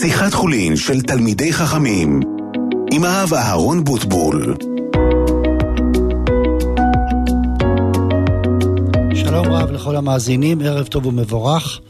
[0.00, 2.20] שיחת חולין של תלמידי חכמים
[2.92, 4.56] עם הרב אהרון בוטבול
[9.14, 11.80] שלום רב לכל המאזינים, ערב טוב ומבורך.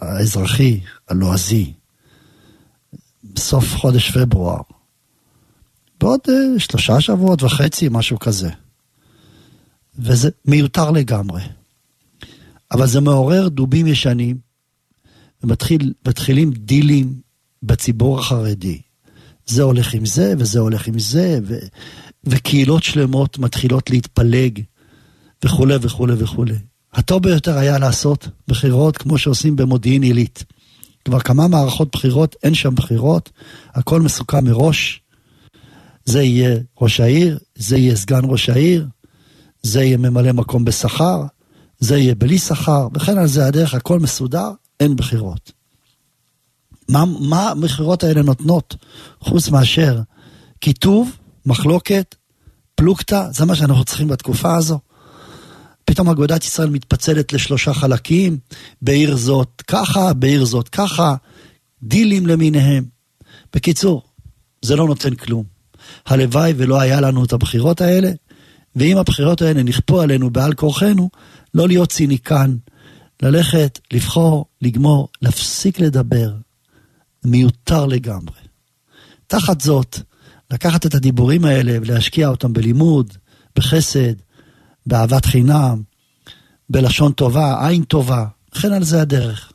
[0.00, 1.72] האזרחי, הלועזי,
[3.24, 4.60] בסוף חודש פברואר.
[6.00, 8.50] בעוד אה, שלושה שבועות וחצי, משהו כזה.
[9.98, 11.42] וזה מיותר לגמרי.
[12.72, 14.38] אבל זה מעורר דובים ישנים,
[15.42, 17.14] ומתחילים דילים
[17.62, 18.80] בציבור החרדי.
[19.46, 21.54] זה הולך עם זה, וזה הולך עם זה, ו,
[22.26, 24.62] וקהילות שלמות מתחילות להתפלג,
[25.44, 26.58] וכולי וכולי וכולי.
[26.92, 30.44] הטוב ביותר היה לעשות בחירות כמו שעושים במודיעין עילית.
[31.04, 33.30] כבר כמה מערכות בחירות, אין שם בחירות,
[33.74, 35.00] הכל מסוכם מראש.
[36.04, 38.86] זה יהיה ראש העיר, זה יהיה סגן ראש העיר,
[39.62, 41.22] זה יהיה ממלא מקום בשכר,
[41.78, 45.52] זה יהיה בלי שכר, וכן על זה הדרך, הכל מסודר, אין בחירות.
[46.88, 48.76] מה, מה המכירות האלה נותנות,
[49.20, 50.00] חוץ מאשר
[50.60, 51.10] קיטוב,
[51.46, 52.14] מחלוקת,
[52.74, 54.78] פלוגתא, זה מה שאנחנו צריכים בתקופה הזו.
[55.84, 58.38] פתאום אגודת ישראל מתפצלת לשלושה חלקים,
[58.82, 61.14] בעיר זאת ככה, בעיר זאת ככה,
[61.82, 62.84] דילים למיניהם.
[63.54, 64.02] בקיצור,
[64.62, 65.44] זה לא נותן כלום.
[66.06, 68.10] הלוואי ולא היה לנו את הבחירות האלה,
[68.76, 71.10] ואם הבחירות האלה נכפו עלינו בעל כורחנו,
[71.54, 72.56] לא להיות ציניקן,
[73.22, 76.32] ללכת, לבחור, לגמור, להפסיק לדבר.
[77.24, 78.40] מיותר לגמרי.
[79.26, 79.98] תחת זאת,
[80.50, 83.12] לקחת את הדיבורים האלה ולהשקיע אותם בלימוד,
[83.56, 84.14] בחסד,
[84.86, 85.82] באהבת חינם,
[86.70, 88.24] בלשון טובה, עין טובה,
[88.54, 89.52] וכן על זה הדרך.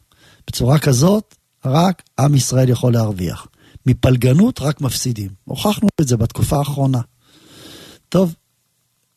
[0.48, 1.36] בצורה כזאת,
[1.66, 3.48] רק עם ישראל יכול להרוויח.
[3.86, 5.30] מפלגנות רק מפסידים.
[5.46, 7.02] הוכחנו את זה בתקופה האחרונה.
[8.10, 8.36] טוב,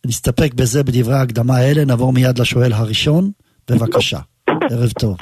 [0.07, 3.31] נסתפק בזה בדברי ההקדמה האלה, נעבור מיד לשואל הראשון,
[3.71, 4.19] בבקשה.
[4.71, 5.17] ערב טוב.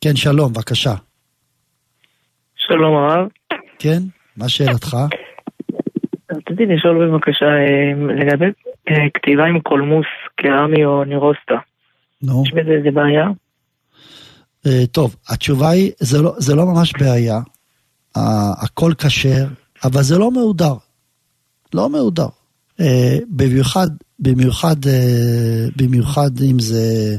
[0.00, 0.94] כן, שלום, בבקשה.
[2.56, 3.28] שלום הרב.
[3.78, 4.02] כן,
[4.36, 4.96] מה שאלתך?
[6.32, 8.44] רציתי לשאול בבקשה אה, לגבי
[8.90, 11.54] אה, כתיבה עם קולמוס קרמי או נירוסטה.
[12.22, 12.42] נו.
[12.46, 13.26] יש בזה איזה בעיה?
[14.66, 17.40] Uh, טוב, התשובה היא, זה לא, זה לא ממש בעיה.
[18.62, 19.46] הכל כשר,
[19.84, 20.74] אבל זה לא מהודר.
[21.74, 22.26] לא מהודר.
[23.28, 24.76] במיוחד, במיוחד,
[25.76, 27.16] במיוחד אם זה,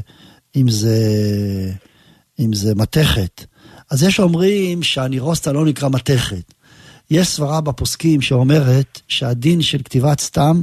[0.56, 0.96] אם זה,
[2.40, 3.44] אם זה מתכת.
[3.90, 6.52] אז יש אומרים שהנירוסטה לא נקרא מתכת.
[7.10, 10.62] יש סברה בפוסקים שאומרת שהדין של כתיבת סתם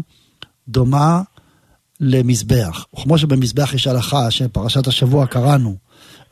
[0.68, 1.22] דומה
[2.00, 2.86] למזבח.
[2.94, 5.76] וכמו שבמזבח יש הלכה שפרשת השבוע קראנו,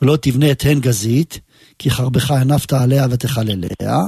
[0.01, 1.39] ולא תבנה את הן גזית,
[1.79, 3.99] כי חרבך הנפת עליה ותחלליה,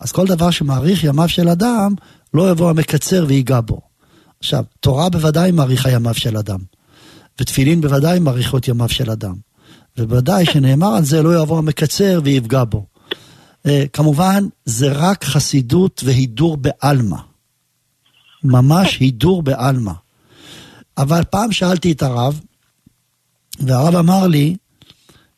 [0.00, 1.94] אז כל דבר שמאריך ימיו של אדם,
[2.34, 3.80] לא יבוא המקצר ויגע בו.
[4.40, 6.58] עכשיו, תורה בוודאי מאריכה ימיו של אדם,
[7.40, 9.34] ותפילין בוודאי מאריכות ימיו של אדם.
[9.98, 12.86] ובוודאי שנאמר על זה לא יבוא המקצר ויפגע בו.
[13.66, 17.18] אה, כמובן, זה רק חסידות והידור בעלמא.
[18.44, 19.92] ממש הידור בעלמא.
[20.98, 22.40] אבל פעם שאלתי את הרב,
[23.60, 24.56] והרב אמר לי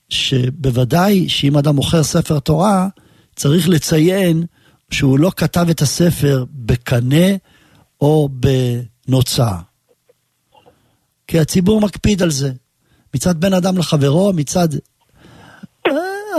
[0.09, 2.89] שבוודאי שאם אדם מוכר ספר תורה,
[3.37, 4.47] צריך לציין
[4.91, 7.37] שהוא לא כתב את הספר בקנה
[8.01, 8.29] או
[9.09, 9.51] בנוצה.
[11.27, 12.53] כי הציבור מקפיד על זה.
[13.17, 14.69] מצד בין אדם לחברו, מצד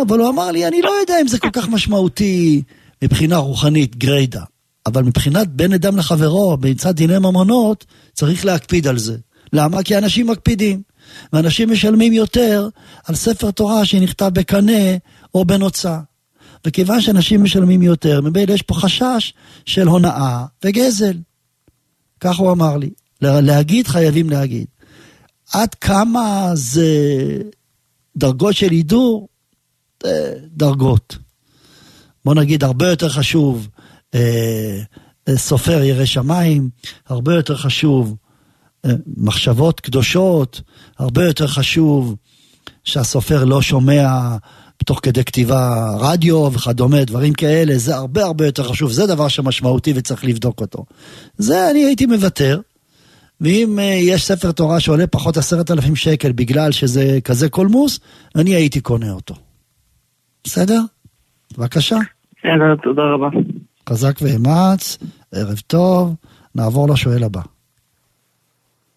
[0.07, 2.61] אבל הוא אמר לי, אני לא יודע אם זה כל כך משמעותי
[3.03, 4.41] מבחינה רוחנית, גריידא.
[4.85, 9.17] אבל מבחינת בין אדם לחברו, מצד דיני ממונות, צריך להקפיד על זה.
[9.53, 9.83] למה?
[9.83, 10.81] כי אנשים מקפידים.
[11.33, 12.69] ואנשים משלמים יותר
[13.05, 14.97] על ספר תורה שנכתב בקנה
[15.35, 15.99] או בנוצה.
[16.65, 19.33] וכיוון שאנשים משלמים יותר, ממילא יש פה חשש
[19.65, 21.17] של הונאה וגזל.
[22.19, 22.89] כך הוא אמר לי.
[23.21, 24.67] להגיד חייבים להגיד.
[25.53, 26.87] עד כמה זה
[28.17, 29.27] דרגות של הידור,
[30.05, 31.17] אה, דרגות.
[32.25, 33.67] בוא נגיד, הרבה יותר חשוב
[34.15, 34.81] אה,
[35.27, 36.69] אה, סופר ירא שמיים,
[37.07, 38.15] הרבה יותר חשוב
[39.17, 40.61] מחשבות קדושות,
[40.97, 42.15] הרבה יותר חשוב
[42.83, 44.37] שהסופר לא שומע
[44.85, 49.93] תוך כדי כתיבה רדיו וכדומה, דברים כאלה, זה הרבה הרבה יותר חשוב, זה דבר שמשמעותי
[49.95, 50.85] וצריך לבדוק אותו.
[51.37, 52.59] זה אני הייתי מוותר,
[53.41, 57.99] ואם uh, יש ספר תורה שעולה פחות עשרת אלפים שקל בגלל שזה כזה קולמוס,
[58.35, 59.33] אני הייתי קונה אותו.
[60.43, 60.79] בסדר?
[61.57, 61.95] בבקשה.
[62.39, 63.27] בסדר, תודה רבה.
[63.89, 64.97] חזק ואמץ,
[65.35, 66.15] ערב טוב,
[66.55, 67.41] נעבור לשואל הבא.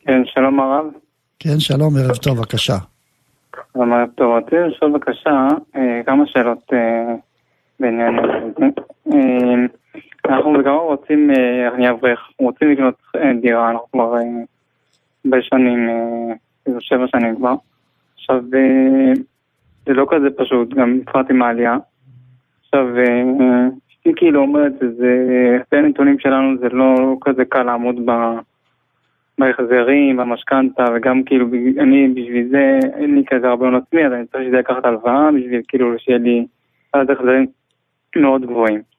[0.01, 0.85] כן, שלום הרב.
[1.39, 2.77] כן, שלום, ערב טוב, בבקשה.
[3.73, 7.15] שלום ערב טוב, רציתי לשאול בבקשה אה, כמה שאלות אה,
[7.81, 8.67] בעניין הזה.
[10.29, 11.31] אנחנו בגמר רוצים,
[11.75, 12.95] אני אברך, רוצים לקנות
[13.41, 14.17] דירה, אנחנו כבר
[15.25, 15.89] הרבה שנים,
[16.65, 17.55] כאילו שבע שנים כבר.
[18.15, 18.43] עכשיו,
[19.87, 21.77] זה לא כזה פשוט, גם בפרט עם העלייה.
[22.65, 22.87] עכשיו,
[23.91, 25.27] אשתי כאילו אומרת, זה,
[25.61, 28.11] לפי הנתונים שלנו זה לא כזה קל לעמוד ב...
[29.41, 31.47] בהחזרים, במשכנתה, וגם כאילו,
[31.79, 35.33] אני בשביל זה, אין לי כזה הרבה הון עצמי, אז אני צריך שזה לקחת הלוואה,
[35.33, 36.47] בשביל כאילו שיהיה לי
[36.93, 37.47] אז החזרים
[38.17, 38.90] מאוד גבוהים.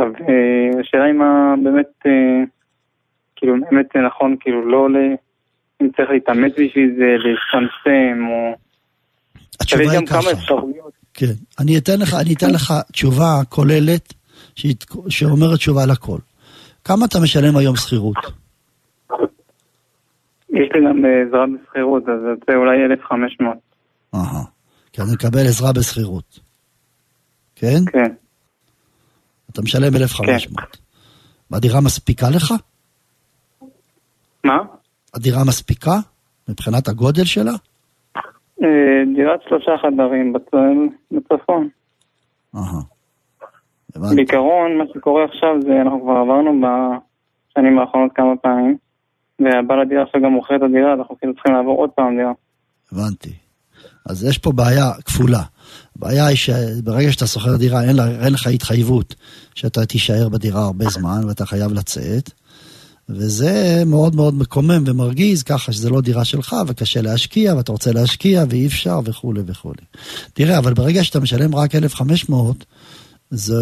[0.00, 1.18] עכשיו, אה, השאלה אם
[1.64, 2.44] באמת, אה,
[3.36, 4.96] כאילו, באמת זה נכון, כאילו, לא ל...
[5.82, 8.56] אם צריך להתאמץ בשביל זה, להצטמצם, או...
[9.60, 10.54] התשובה היא ככה.
[11.14, 14.14] כן, אני אתן לך, אני אתן לך תשובה כוללת
[15.08, 16.18] שאומרת תשובה לכל.
[16.84, 18.16] כמה אתה משלם היום שכירות?
[20.50, 23.56] יש לי גם אה, עזרה בשכירות, אז זה אולי 1,500.
[24.14, 24.44] אהה,
[24.92, 26.40] כי אני מקבל עזרה בשכירות.
[27.56, 27.80] כן?
[27.92, 28.12] כן.
[29.52, 30.60] אתה משלם 1,500.
[30.60, 30.78] כן.
[31.50, 32.54] והדירה מספיקה לך?
[34.44, 34.58] מה?
[35.14, 35.96] הדירה מספיקה?
[36.48, 37.52] מבחינת הגודל שלה?
[38.62, 40.32] אה, דירת שלושה חדרים
[41.12, 41.68] בצפון.
[42.54, 42.80] אהה.
[44.14, 48.76] בעיקרון, מה שקורה עכשיו זה, אנחנו כבר עברנו בשנים האחרונות כמה פעמים.
[49.38, 52.32] והבעל הדירה עכשיו גם מוכר את הדירה, אנחנו כאילו צריכים לעבור עוד פעם דירה.
[52.92, 53.49] הבנתי.
[54.06, 55.42] אז יש פה בעיה כפולה.
[55.96, 59.14] הבעיה היא שברגע שאתה שוכר דירה, אין, לה, אין לך התחייבות
[59.54, 62.30] שאתה תישאר בדירה הרבה זמן ואתה חייב לצאת.
[63.08, 68.44] וזה מאוד מאוד מקומם ומרגיז, ככה שזה לא דירה שלך וקשה להשקיע ואתה רוצה להשקיע
[68.50, 69.82] ואי אפשר וכולי וכולי.
[70.34, 72.64] תראה, אבל ברגע שאתה משלם רק 1,500,
[73.30, 73.54] זה,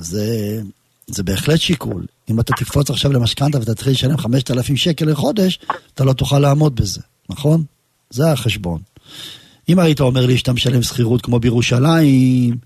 [0.00, 0.60] זה,
[1.06, 2.06] זה בהחלט שיקול.
[2.30, 5.58] אם אתה תקפוץ עכשיו למשכנתה ואתה תתחיל לשלם 5,000 שקל לחודש,
[5.94, 7.64] אתה לא תוכל לעמוד בזה, נכון?
[8.10, 8.80] זה החשבון.
[9.72, 12.56] אם היית אומר לי שאתה משלם שכירות כמו בירושלים,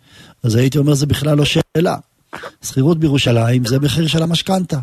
[0.43, 1.97] אז הייתי אומר זה בכלל לא שאלה.
[2.63, 4.79] שכירות בירושלים זה מחיר של המשכנתה.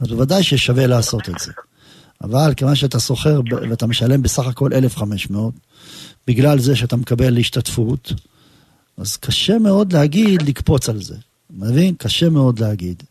[0.00, 1.52] אז בוודאי ששווה לעשות את זה.
[2.22, 3.40] אבל כיוון שאתה שוכר
[3.70, 5.54] ואתה משלם בסך הכל 1,500,
[6.26, 8.12] בגלל זה שאתה מקבל השתתפות,
[8.96, 11.16] אז קשה מאוד להגיד לקפוץ על זה.
[11.50, 11.94] מבין?
[11.98, 13.02] קשה מאוד להגיד.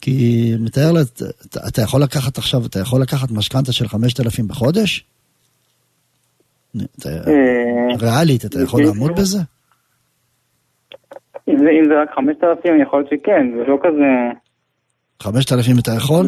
[0.00, 5.04] כי מתאר לה, אתה, אתה יכול לקחת עכשיו, אתה יכול לקחת משכנתה של 5,000 בחודש?
[8.00, 9.38] ריאלית, אתה יכול לעמוד בזה?
[11.48, 14.38] אם זה, רק 5,000, יכול להיות שכן, זה לא כזה...
[15.22, 16.26] 5,000 אתה יכול?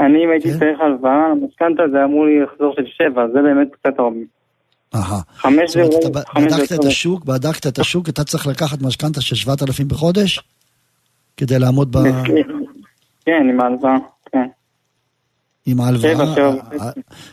[0.00, 0.58] אני אם הייתי כן?
[0.58, 4.20] צריך הלוואה, המשכנתה זה אמור לי לחזור של 7, זה באמת קצת הרבה.
[4.94, 5.20] אהה.
[5.34, 5.82] חמש זה...
[6.36, 10.40] בדקת את השוק, בדקת את השוק, אתה צריך לקחת משכנתה של 7,000 בחודש?
[11.36, 11.98] כדי לעמוד ב...
[13.24, 13.96] כן, עם ההלוואה,
[14.32, 14.46] כן.
[15.66, 16.12] עם ההלוואה,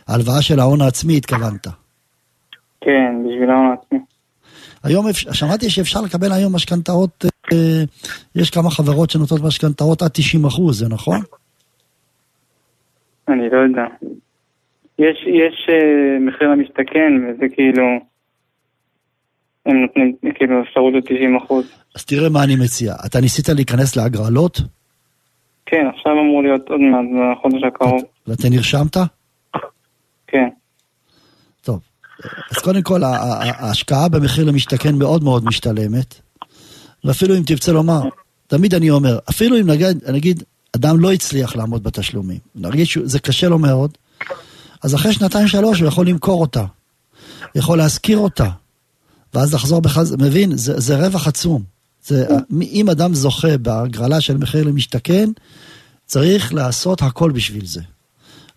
[0.08, 1.66] ההלוואה של ההון העצמי התכוונת.
[2.86, 3.98] כן, בשביל ההון העצמי.
[4.84, 7.82] היום שמעתי שאפשר לקבל היום משכנתאות, אה,
[8.34, 11.20] יש כמה חברות שנותנות משכנתאות עד 90 אחוז, זה נכון?
[13.28, 13.84] אני לא יודע.
[14.98, 17.82] יש, יש uh, מחיר למשתכן, וזה כאילו,
[19.66, 21.72] הם נותנים כאילו אפשרות ל-90 אחוז.
[21.96, 22.94] אז תראה מה אני מציע.
[23.06, 24.60] אתה ניסית להיכנס להגרלות?
[25.66, 27.04] כן, עכשיו אמור להיות עוד מעט,
[27.38, 28.02] בחודש הקרוב.
[28.26, 28.96] ואתה נרשמת?
[30.26, 30.48] כן.
[32.24, 36.14] אז קודם כל, ההשקעה במחיר למשתכן מאוד מאוד משתלמת,
[37.04, 38.02] ואפילו אם תרצה לומר,
[38.46, 40.42] תמיד אני אומר, אפילו אם נגיד, נגיד
[40.76, 43.90] אדם לא הצליח לעמוד בתשלומים, נגיד שזה קשה לו מאוד,
[44.82, 46.64] אז אחרי שנתיים שלוש הוא יכול למכור אותה,
[47.54, 48.48] יכול להשכיר אותה,
[49.34, 50.56] ואז לחזור בכלל, מבין?
[50.56, 51.62] זה, זה רווח עצום.
[52.06, 52.26] זה,
[52.62, 55.30] אם אדם זוכה בהגרלה של מחיר למשתכן,
[56.06, 57.80] צריך לעשות הכל בשביל זה.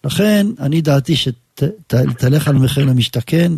[0.03, 1.15] לכן, אני דעתי
[1.91, 3.51] שתלך על מחיר למשתכן,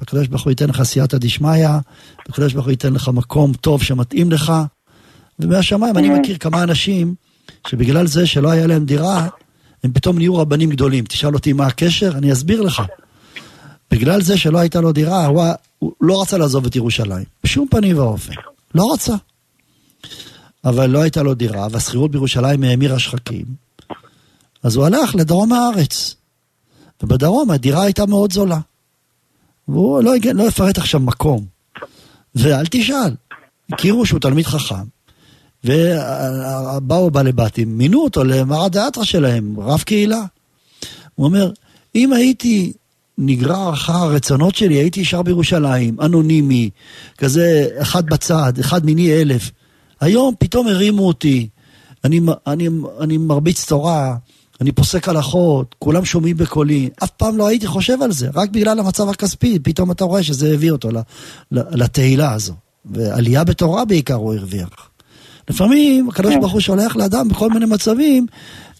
[0.00, 1.68] הקדוש ברוך הוא ייתן לך סייעתא דשמיא,
[2.28, 4.52] הקדוש ברוך הוא ייתן לך מקום טוב שמתאים לך,
[5.38, 7.14] ומהשמיים אני מכיר כמה אנשים
[7.68, 9.28] שבגלל זה שלא היה להם דירה,
[9.84, 11.04] הם פתאום נהיו רבנים גדולים.
[11.04, 12.82] תשאל אותי מה הקשר, אני אסביר לך.
[13.90, 15.42] בגלל זה שלא הייתה לו דירה, הוא,
[15.78, 17.24] הוא לא רצה לעזוב את ירושלים.
[17.44, 18.32] בשום פנים ואופן.
[18.74, 19.14] לא רצה.
[20.64, 23.44] אבל לא הייתה לו דירה, והשכירות בירושלים האמירה שחקים.
[24.62, 26.14] אז הוא הלך לדרום הארץ.
[27.02, 28.58] ובדרום הדירה הייתה מאוד זולה.
[29.68, 31.44] והוא לא, לא יפרט עכשיו מקום.
[32.34, 33.14] ואל תשאל,
[33.72, 34.84] הכירו שהוא תלמיד חכם,
[35.64, 40.24] ובאו בעלי בתים, מינו אותו למרא דאתרא שלהם, רב קהילה.
[41.14, 41.52] הוא אומר,
[41.94, 42.72] אם הייתי
[43.18, 46.70] נגרר אחר הרצונות שלי, הייתי ישר בירושלים, אנונימי,
[47.18, 49.50] כזה אחד בצד, אחד מיני אלף.
[50.00, 51.48] היום פתאום הרימו אותי,
[52.04, 52.68] אני, אני,
[53.00, 54.16] אני מרביץ תורה,
[54.60, 56.88] אני פוסק הלכות, כולם שומעים בקולי.
[57.04, 60.54] אף פעם לא הייתי חושב על זה, רק בגלל המצב הכספי, פתאום אתה רואה שזה
[60.54, 60.88] הביא אותו
[61.50, 62.54] לתהילה הזו.
[62.84, 64.68] ועלייה בתורה בעיקר הוא הרוויח.
[65.50, 68.26] לפעמים הקדוש ברוך הוא שולח לאדם בכל מיני מצבים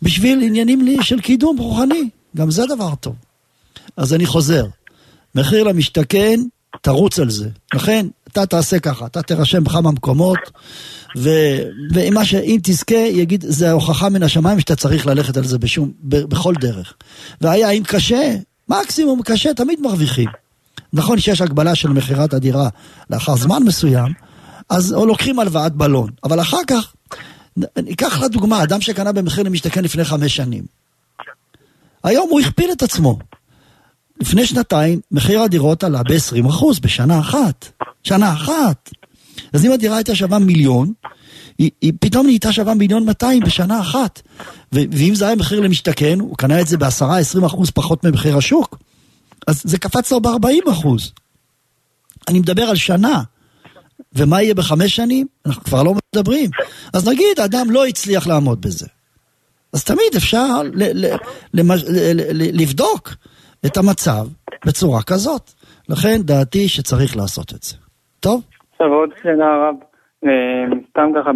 [0.02, 2.09] בשביל עניינים לי של קידום רוחני.
[2.37, 3.14] גם זה דבר טוב.
[3.97, 4.66] אז אני חוזר,
[5.35, 6.40] מחיר למשתכן,
[6.83, 7.49] תרוץ על זה.
[7.75, 10.38] לכן, אתה תעשה ככה, אתה תירשם בכמה מקומות,
[11.16, 12.35] ואם ש...
[12.62, 16.95] תזכה, יגיד, זה הוכחה מן השמיים שאתה צריך ללכת על זה בשום, ב, בכל דרך.
[17.40, 18.37] והיה, אם קשה,
[18.68, 20.28] מקסימום קשה, תמיד מרוויחים.
[20.92, 22.68] נכון שיש הגבלה של מכירת הדירה
[23.11, 24.12] לאחר זמן מסוים,
[24.68, 26.92] אז או לוקחים הלוואת בלון, אבל אחר כך,
[27.76, 30.64] ניקח לדוגמה, אדם שקנה במחיר למשתכן לפני חמש שנים.
[32.04, 33.18] היום הוא הכפיל את עצמו.
[34.21, 37.69] לפני שנתיים מחיר הדירות עלה ב-20% בשנה אחת.
[38.03, 38.91] שנה אחת.
[39.53, 40.93] אז אם הדירה הייתה שווה מיליון,
[41.59, 44.23] היא, היא פתאום נהייתה שווה מיליון 200 בשנה אחת.
[44.75, 48.79] ו- ואם זה היה מחיר למשתכן, הוא קנה את זה ב-10-20% פחות ממחיר השוק,
[49.47, 50.89] אז זה קפץ לו ב-40%.
[52.29, 53.23] אני מדבר על שנה.
[54.13, 55.27] ומה יהיה בחמש שנים?
[55.47, 56.51] אנחנו כבר לא מדברים.
[56.93, 58.87] אז נגיד, האדם לא הצליח לעמוד בזה.
[59.73, 61.17] אז תמיד אפשר ל- ל-
[61.55, 63.15] ל- לבדוק
[63.67, 64.27] את המצב
[64.67, 65.51] בצורה כזאת.
[65.89, 67.77] לכן דעתי שצריך לעשות את זה.
[68.21, 68.43] טוב?
[68.73, 69.75] עכשיו עוד שאלה הרב,
[70.25, 71.31] אה, סתם ככה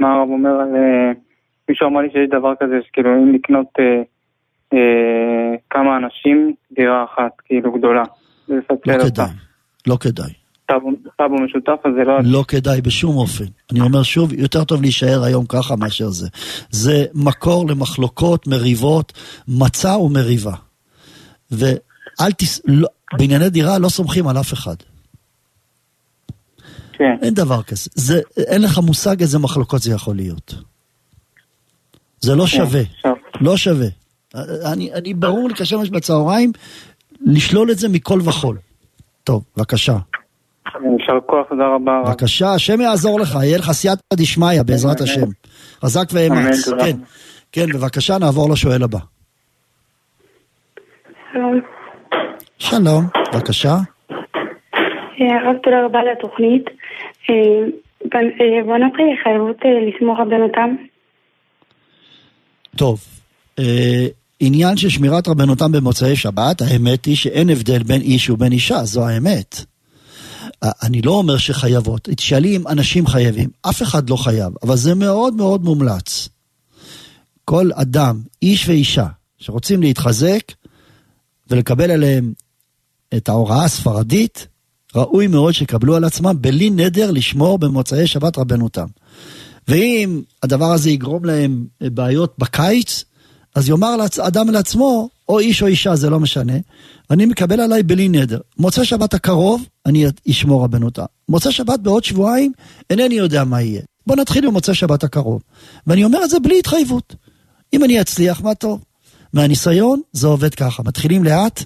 [0.00, 0.76] מה הרב אומר על...
[0.76, 1.12] אה,
[1.68, 4.02] מישהו אמר לי שיש דבר כזה שכאילו אם לקנות אה,
[4.72, 8.02] אה, כמה אנשים דירה אחת כאילו גדולה.
[8.48, 8.56] לא
[9.04, 9.30] כדאי,
[9.86, 10.32] לא כדאי.
[11.16, 12.18] טאבו משותף אז זה לא...
[12.24, 13.44] לא כדאי בשום אופן.
[13.72, 16.28] אני אומר שוב, יותר טוב להישאר היום ככה מאשר זה.
[16.70, 19.12] זה מקור למחלוקות, מריבות,
[19.48, 20.54] מצה ומריבה.
[21.52, 22.60] ואל תס...
[22.64, 24.74] לא, בענייני דירה לא סומכים על אף אחד.
[26.92, 27.16] כן.
[27.22, 27.90] אין דבר כזה.
[27.94, 30.54] זה, אין לך מושג איזה מחלוקות זה יכול להיות.
[32.20, 32.82] זה לא כן, שווה.
[33.40, 33.86] לא שווה.
[34.72, 36.52] אני, אני ברור לי כשמש בצהריים
[37.20, 38.58] לשלול את זה מכל וכול.
[39.24, 39.96] טוב, בבקשה.
[40.98, 42.02] יישר כוח, תודה רבה.
[42.06, 45.26] בבקשה, השם יעזור לך, יהיה לך סייעתא דשמיא בעזרת השם.
[45.84, 46.68] חזק ואמץ.
[46.68, 46.96] כן,
[47.52, 48.98] כן, בבקשה, נעבור לשואל הבא.
[51.32, 51.60] שלום.
[52.58, 53.76] שלום, בבקשה.
[55.20, 56.64] אה, הרב, תודה רבה על התוכנית.
[57.30, 57.34] אה,
[58.66, 60.74] בנות אה, חייבות לסמוך רבנותם?
[62.76, 63.00] טוב,
[64.40, 69.08] עניין של שמירת רבנותם במוצאי שבת, האמת היא שאין הבדל בין איש ובין אישה, זו
[69.08, 69.56] האמת.
[70.82, 75.34] אני לא אומר שחייבות, תשאלי אם אנשים חייבים, אף אחד לא חייב, אבל זה מאוד
[75.34, 76.28] מאוד מומלץ.
[77.44, 79.06] כל אדם, איש ואישה,
[79.38, 80.52] שרוצים להתחזק
[81.52, 82.32] ולקבל עליהם
[83.16, 84.46] את ההוראה הספרדית,
[84.94, 88.86] ראוי מאוד שיקבלו על עצמם בלי נדר לשמור במוצאי שבת רבנותם.
[89.68, 93.04] ואם הדבר הזה יגרום להם בעיות בקיץ,
[93.54, 96.56] אז יאמר אדם לעצמו, או איש או אישה, זה לא משנה,
[97.10, 98.40] אני מקבל עליי בלי נדר.
[98.58, 101.04] מוצאי שבת הקרוב, אני אשמור רבנותה.
[101.28, 102.52] מוצאי שבת בעוד שבועיים,
[102.90, 103.82] אינני יודע מה יהיה.
[104.06, 105.42] בוא נתחיל במוצאי שבת הקרוב.
[105.86, 107.14] ואני אומר את זה בלי התחייבות.
[107.72, 108.84] אם אני אצליח, מה טוב.
[109.32, 110.82] מהניסיון, זה עובד ככה.
[110.82, 111.64] מתחילים לאט,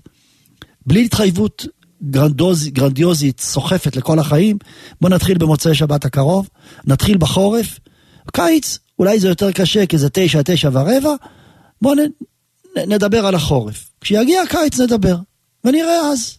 [0.87, 1.67] בלי התחייבות
[2.03, 4.59] גרנדוז, גרנדיוזית סוחפת לכל החיים,
[5.01, 6.49] בוא נתחיל במוצאי שבת הקרוב,
[6.85, 7.79] נתחיל בחורף,
[8.33, 11.15] קיץ, אולי זה יותר קשה כי זה תשע, תשע ורבע,
[11.83, 11.99] בוא נ,
[12.89, 13.91] נדבר על החורף.
[14.01, 15.17] כשיגיע הקיץ נדבר,
[15.65, 16.39] ונראה אז.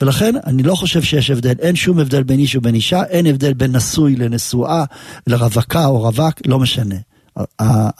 [0.00, 3.52] ולכן אני לא חושב שיש הבדל, אין שום הבדל בין איש ובין אישה, אין הבדל
[3.52, 4.84] בין נשוי לנשואה,
[5.26, 6.96] לרווקה או רווק, לא משנה.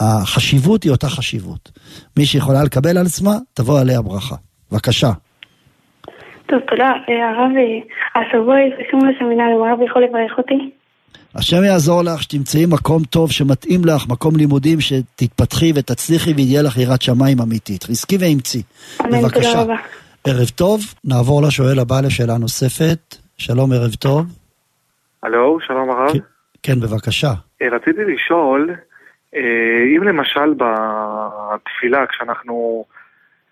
[0.00, 1.70] החשיבות היא אותה חשיבות.
[2.16, 4.36] מי שיכולה לקבל על עצמה, תבוא עליה ברכה.
[4.72, 5.10] בבקשה.
[6.46, 6.90] טוב, תודה.
[7.08, 10.70] אה, הרב, אה, השבוע יש רישום לסמינרים, הרב יכול לברך אותי?
[11.34, 17.02] השם יעזור לך שתמצאי מקום טוב שמתאים לך, מקום לימודים שתתפתחי ותצליחי ויהיה לך יראת
[17.02, 17.82] שמיים אמיתית.
[17.84, 18.62] חזקי ואמצי.
[19.00, 19.76] אמן, תודה רבה.
[20.26, 23.16] ערב טוב, נעבור לשואל הבא לשאלה נוספת.
[23.38, 24.26] שלום, ערב טוב.
[25.22, 26.16] הלו, שלום הרב.
[26.62, 27.32] כן, בבקשה.
[27.62, 28.74] אה, רציתי לשאול,
[29.96, 32.84] אם למשל בתפילה, כשאנחנו...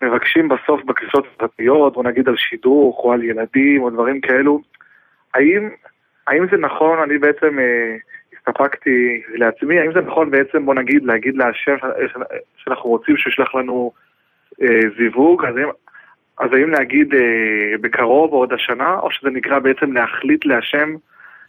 [0.01, 4.61] מבקשים בסוף בכניסות פרטיות, או נגיד על שידוך, או על ילדים, או דברים כאלו,
[5.33, 5.69] האם,
[6.27, 7.95] האם זה נכון, אני בעצם אה,
[8.37, 11.75] הסתפקתי לעצמי, האם זה נכון בעצם, בוא נגיד, להגיד להשם
[12.57, 13.91] שאנחנו רוצים שישלח לנו
[14.61, 15.55] אה, זיווג, אז,
[16.39, 20.95] אז האם להגיד אה, בקרוב או עוד השנה, או שזה נקרא בעצם להחליט להשם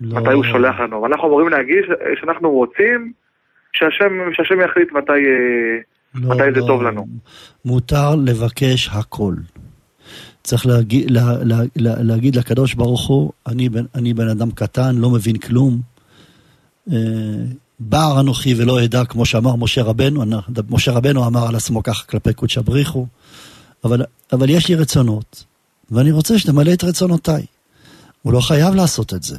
[0.00, 0.20] לא.
[0.20, 1.02] מתי הוא שולח לנו.
[1.02, 1.84] ואנחנו אמורים להגיד
[2.14, 3.12] שאנחנו רוצים
[3.72, 5.78] שהשם, שהשם יחליט מתי, אה,
[6.14, 6.60] לא, מתי לא.
[6.60, 7.06] זה טוב לנו.
[7.64, 9.34] מותר לבקש הכל.
[10.42, 14.96] צריך להגיד, לה, לה, לה, להגיד לקדוש ברוך הוא, אני בן, אני בן אדם קטן,
[14.96, 15.80] לא מבין כלום.
[16.92, 16.96] אה,
[17.80, 20.24] בער אנוכי ולא אדע, כמו שאמר משה רבנו,
[20.70, 23.06] משה רבנו אמר על עצמו ככה כלפי קודש הבריחו,
[23.84, 24.02] אבל,
[24.32, 25.44] אבל יש לי רצונות,
[25.90, 27.46] ואני רוצה שתמלא את רצונותיי.
[28.22, 29.38] הוא לא חייב לעשות את זה,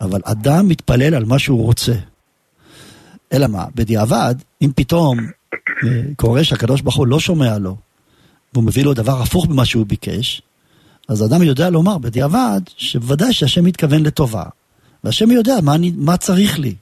[0.00, 1.94] אבל אדם מתפלל על מה שהוא רוצה.
[3.32, 5.18] אלא מה, בדיעבד, אם פתאום
[5.84, 7.76] אה, קורה שהקדוש ברוך הוא לא שומע לו,
[8.52, 10.42] והוא מביא לו דבר הפוך ממה שהוא ביקש,
[11.08, 14.44] אז אדם יודע לומר בדיעבד, שבוודאי שהשם מתכוון לטובה,
[15.04, 16.74] והשם יודע מה, אני, מה צריך לי.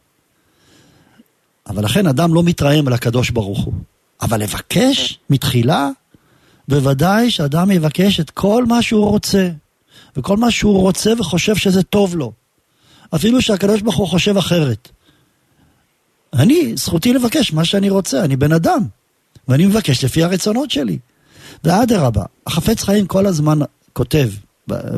[1.66, 3.74] אבל לכן אדם לא מתרעם על הקדוש ברוך הוא.
[4.22, 5.88] אבל לבקש מתחילה,
[6.68, 9.50] בוודאי שאדם יבקש את כל מה שהוא רוצה.
[10.16, 12.32] וכל מה שהוא רוצה וחושב שזה טוב לו.
[13.14, 14.88] אפילו שהקדוש ברוך הוא חושב אחרת.
[16.34, 18.82] אני, זכותי לבקש מה שאני רוצה, אני בן אדם.
[19.48, 20.98] ואני מבקש לפי הרצונות שלי.
[21.64, 23.58] ואדרבה, החפץ חיים כל הזמן
[23.92, 24.28] כותב,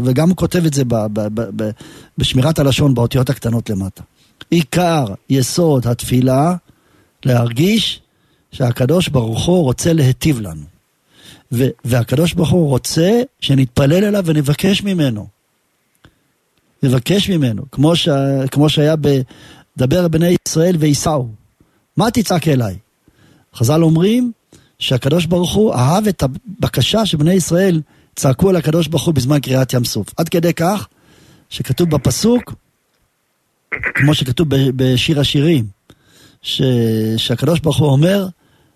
[0.05, 1.71] וגם הוא כותב את זה ב, ב, ב, ב,
[2.19, 4.03] בשמירת הלשון באותיות הקטנות למטה.
[4.51, 6.55] עיקר יסוד התפילה,
[7.25, 8.01] להרגיש
[8.53, 10.63] שהקדוש ברוך הוא רוצה להיטיב לנו.
[11.53, 15.27] ו- והקדוש ברוך הוא רוצה שנתפלל אליו ונבקש ממנו.
[16.83, 18.09] נבקש ממנו, כמו, ש-
[18.51, 18.97] כמו שהיה
[19.77, 21.29] בדבר בני ישראל וייסעו.
[21.97, 22.79] מה תצעק אליי?
[23.55, 24.33] חז"ל אומרים
[24.79, 27.81] שהקדוש ברוך הוא אהב את הבקשה שבני ישראל
[28.17, 30.07] צעקו על הקדוש ברוך הוא בזמן קריאת ים סוף.
[30.17, 30.89] עד כדי כך
[31.51, 32.55] שכתוב בפסוק,
[33.95, 35.67] כמו שכתוב בשיר השירים,
[36.43, 36.63] ש...
[37.17, 38.27] שהקדוש ברוך הוא אומר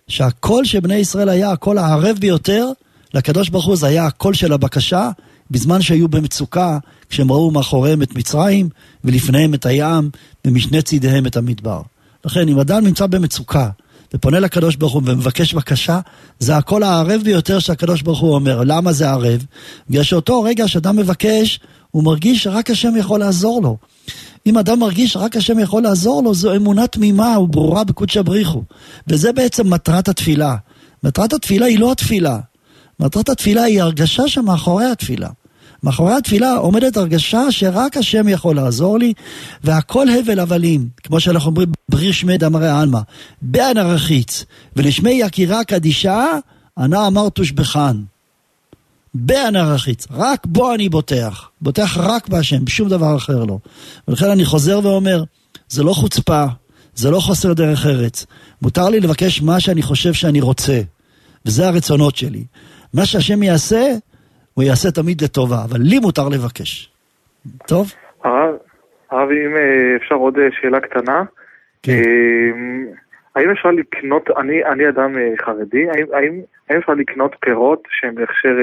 [0.09, 2.67] שהקול של בני ישראל היה הקול הערב ביותר,
[3.14, 5.11] לקדוש ברוך הוא זה היה הקול של הבקשה,
[5.51, 8.69] בזמן שהיו במצוקה, כשהם ראו מאחוריהם את מצרים,
[9.05, 10.11] ולפניהם את הים,
[10.47, 11.83] ומשני צידיהם את המדבר.
[12.25, 13.69] לכן, אם אדם נמצא במצוקה,
[14.14, 16.01] ופונה לקדוש ברוך הוא ומבקש בקשה,
[16.38, 18.62] זה הקול הערב ביותר שהקדוש ברוך הוא אומר.
[18.64, 19.45] למה זה ערב?
[19.90, 23.77] בגלל שאותו רגע שאדם מבקש, הוא מרגיש שרק השם יכול לעזור לו.
[24.47, 28.62] אם אדם מרגיש שרק השם יכול לעזור לו, זו אמונה תמימה וברורה בקודשא בריחו.
[29.09, 30.57] וזה בעצם מטרת התפילה.
[31.03, 32.38] מטרת התפילה היא לא התפילה.
[33.01, 35.29] מטרת התפילה היא הרגשה שמאחורי התפילה.
[35.87, 39.12] מאחורי התפילה עומדת הרגשה שרק השם יכול לעזור לי,
[39.64, 43.01] והכל הבל הבלים, כמו שאנחנו אומרים בריר שמי דמרי עלמא,
[43.42, 44.44] בען הרחיץ,
[44.77, 46.27] ולשמי יקירה קדישה,
[46.79, 48.03] ענה אמר תושבחן.
[49.14, 53.59] בען הרחיץ, רק בו אני בוטח, בוטח רק בהשם, בשום דבר אחר לא.
[54.09, 55.25] ולכן אני חוזר ואומר,
[55.68, 56.44] זה לא חוצפה,
[56.94, 58.27] זה לא חוסר דרך ארץ.
[58.62, 60.81] מותר לי לבקש מה שאני חושב שאני רוצה,
[61.46, 62.44] וזה הרצונות שלי.
[62.94, 63.94] מה שהשם יעשה,
[64.57, 66.90] הוא יעשה תמיד לטובה, אבל לי מותר לבקש.
[67.69, 67.92] טוב?
[68.25, 68.55] הרב,
[69.11, 71.25] הרב, אם אה, אפשר עוד אה, שאלה קטנה.
[71.83, 71.92] כן.
[71.92, 72.92] אה,
[73.37, 75.12] האם אפשר לקנות, אני, אני אדם
[75.45, 78.57] חרדי, האם, האם, האם אפשר לקנות פירות שהם בהכשר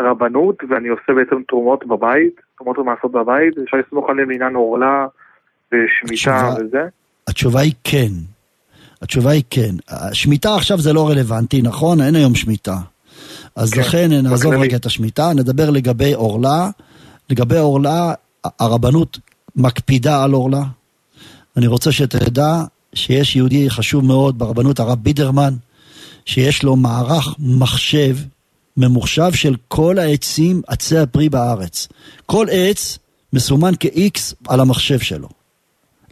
[0.00, 5.06] רבנות ואני עושה בעצם תרומות בבית, תרומות ומעשות בבית, אפשר לסמוך עליהם לעניין עורלה
[5.72, 6.82] ושמיטה וזה?
[7.28, 8.12] התשובה היא כן.
[9.02, 9.94] התשובה היא כן.
[10.12, 12.00] שמיטה עכשיו זה לא רלוונטי, נכון?
[12.00, 12.76] אין היום שמיטה.
[13.56, 14.66] אז כן, לכן נעזוב בכללי.
[14.66, 16.70] רגע את השמיטה, נדבר לגבי עורלה.
[17.30, 19.18] לגבי עורלה, הרבנות
[19.56, 20.62] מקפידה על עורלה.
[21.56, 25.54] אני רוצה שתדע שיש יהודי חשוב מאוד ברבנות, הרב בידרמן,
[26.24, 28.16] שיש לו מערך מחשב
[28.76, 31.88] ממוחשב של כל העצים, עצי הפרי בארץ.
[32.26, 32.98] כל עץ
[33.32, 35.28] מסומן כ-X על המחשב שלו.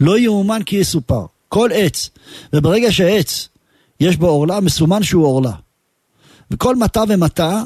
[0.00, 1.26] לא יאומן כי יסופר.
[1.48, 2.10] כל עץ.
[2.52, 3.48] וברגע שעץ
[4.00, 5.52] יש בו עורלה, מסומן שהוא עורלה.
[6.50, 7.62] וכל מטע ומטע,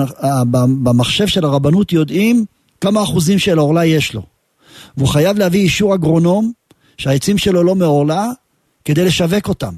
[0.00, 0.42] אה,
[0.82, 2.44] במחשב של הרבנות יודעים
[2.80, 4.22] כמה אחוזים של עורלה יש לו.
[4.96, 6.52] והוא חייב להביא אישור אגרונום
[6.98, 8.26] שהעצים שלו לא מעורלה
[8.84, 9.72] כדי לשווק אותם.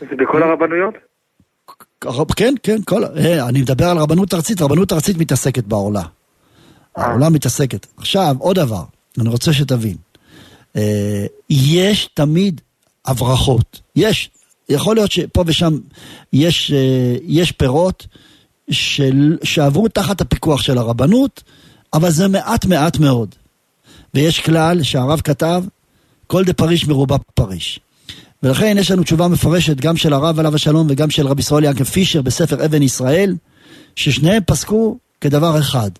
[0.00, 0.94] זה בכל הרבנויות?
[2.36, 6.02] כן, כן, כל, אה, אני מדבר על רבנות ארצית, רבנות ארצית מתעסקת בעורלה.
[6.98, 7.04] אה.
[7.04, 7.86] העורלה מתעסקת.
[7.96, 8.82] עכשיו, עוד דבר,
[9.18, 9.96] אני רוצה שתבין.
[11.50, 12.60] יש תמיד
[13.04, 13.80] הברחות.
[13.96, 14.30] יש
[14.68, 15.78] יכול להיות שפה ושם
[16.32, 18.06] יש, אה, יש פירות
[18.70, 21.42] של, שעברו תחת הפיקוח של הרבנות,
[21.92, 23.34] אבל זה מעט מעט מאוד.
[24.14, 25.64] ויש כלל שהרב כתב,
[26.26, 27.80] כל דה פריש מרובה פריש.
[28.42, 31.84] ולכן יש לנו תשובה מפרשת גם של הרב עליו השלום וגם של רבי ישראל יעקב
[31.84, 33.34] פישר בספר אבן ישראל,
[33.96, 35.90] ששניהם פסקו כדבר אחד.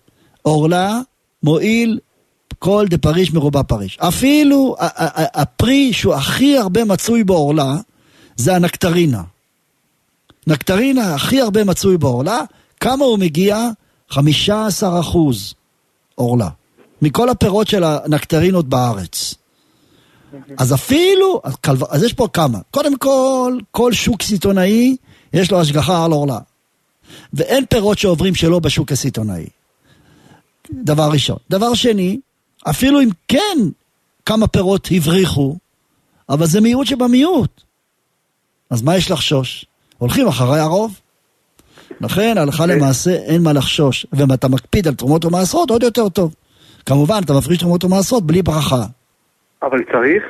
[0.41, 0.99] עורלה
[1.43, 1.99] מועיל
[2.59, 3.97] כל דה פריש מרובה פריש.
[3.99, 4.75] אפילו
[5.33, 7.75] הפרי שהוא הכי הרבה מצוי בעורלה,
[8.35, 9.23] זה הנקטרינה.
[10.47, 12.41] נקטרינה הכי הרבה מצוי בעורלה,
[12.79, 13.69] כמה הוא מגיע?
[14.09, 15.53] 15 אחוז
[16.15, 16.49] עורלה.
[17.01, 19.35] מכל הפירות של הנקטרינות בארץ.
[20.57, 21.41] אז אפילו,
[21.89, 22.59] אז יש פה כמה.
[22.71, 24.95] קודם כל, כל שוק סיטונאי
[25.33, 26.39] יש לו השגחה על עורלה.
[27.33, 29.45] ואין פירות שעוברים שלא בשוק הסיטונאי.
[30.71, 31.37] דבר ראשון.
[31.49, 32.19] דבר שני,
[32.69, 33.57] אפילו אם כן
[34.25, 35.55] כמה פירות הבריחו,
[36.29, 37.62] אבל זה מיעוט שבמיעוט.
[38.73, 39.65] אז מה יש לחשוש?
[39.97, 40.99] הולכים אחרי הרוב.
[42.01, 42.75] לכן, הלכה אוקיי.
[42.75, 44.05] למעשה, אין מה לחשוש.
[44.13, 46.35] ואם אתה מקפיד על תרומות ומעשרות, עוד יותר טוב.
[46.85, 48.85] כמובן, אתה מפריש תרומות ומעשרות בלי ברכה.
[49.63, 50.23] אבל צריך?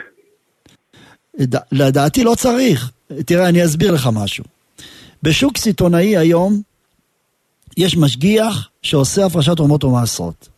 [1.71, 2.91] לדעתי לא צריך.
[3.25, 4.43] תראה, אני אסביר לך משהו.
[5.23, 6.61] בשוק סיטונאי היום,
[7.77, 10.49] יש משגיח שעושה הפרשת תרומות ומעשרות.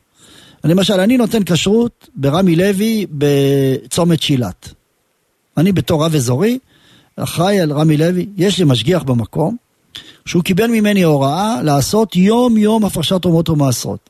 [0.63, 4.73] למשל, אני נותן כשרות ברמי לוי בצומת שילת.
[5.57, 6.59] אני בתור רב אזורי,
[7.15, 9.55] אחראי על רמי לוי, יש לי משגיח במקום,
[10.25, 14.09] שהוא קיבל ממני הוראה לעשות יום יום הפרשת תרומות ומעשרות.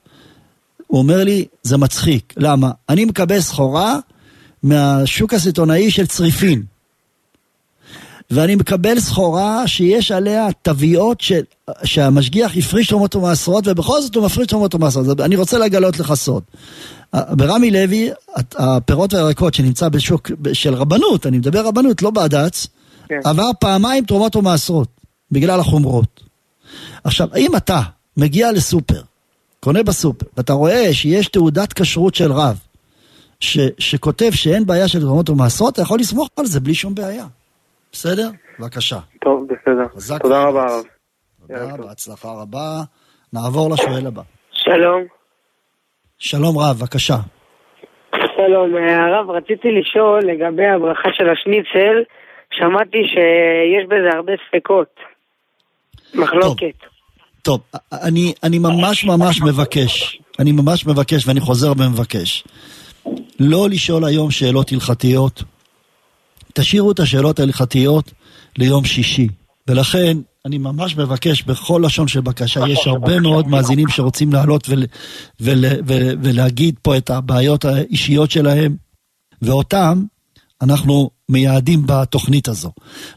[0.87, 2.33] הוא אומר לי, זה מצחיק.
[2.37, 2.71] למה?
[2.89, 3.99] אני מקבל סחורה
[4.63, 6.63] מהשוק הסיטונאי של צריפין.
[8.31, 11.41] ואני מקבל סחורה שיש עליה תוויות של,
[11.83, 15.21] שהמשגיח הפריש תרומות ומעשרות, ובכל זאת הוא מפריש תרומות ומעשרות.
[15.21, 16.43] אני רוצה לגלות לך סוד.
[17.13, 18.09] ברמי לוי,
[18.55, 22.67] הפירות והירקות שנמצא בשוק של רבנות, אני מדבר רבנות, לא בד"ץ,
[23.09, 23.19] כן.
[23.25, 24.87] עבר פעמיים תרומות ומעשרות,
[25.31, 26.23] בגלל החומרות.
[27.03, 27.79] עכשיו, אם אתה
[28.17, 29.01] מגיע לסופר,
[29.59, 32.59] קונה בסופר, ואתה רואה שיש תעודת כשרות של רב,
[33.39, 37.25] ש, שכותב שאין בעיה של תרומות ומעשרות, אתה יכול לסמוך על זה בלי שום בעיה.
[37.91, 38.29] בסדר?
[38.59, 38.99] בבקשה.
[39.21, 40.17] טוב, בסדר.
[40.19, 40.83] תודה רבה, הרב.
[41.47, 42.81] תודה, בהצלחה רבה.
[43.33, 44.21] נעבור לשואל הבא.
[44.51, 45.03] שלום.
[46.17, 47.15] שלום רב, בבקשה.
[48.35, 52.03] שלום, הרב, רציתי לשאול לגבי הברכה של השניצל,
[52.57, 54.95] שמעתי שיש בזה הרבה ספקות.
[56.13, 56.79] מחלוקת.
[57.41, 62.43] טוב, טוב אני, אני ממש ממש מבקש, אני ממש מבקש ואני חוזר ומבקש,
[63.39, 65.43] לא לשאול היום שאלות הלכתיות.
[66.53, 68.11] תשאירו את השאלות ההלכתיות
[68.57, 69.27] ליום שישי.
[69.67, 74.83] ולכן, אני ממש מבקש בכל לשון של בקשה, יש הרבה מאוד מאזינים שרוצים לעלות ול,
[75.39, 78.75] ול, ול, ולהגיד פה את הבעיות האישיות שלהם,
[79.41, 80.03] ואותם
[80.61, 82.71] אנחנו מייעדים בתוכנית הזו.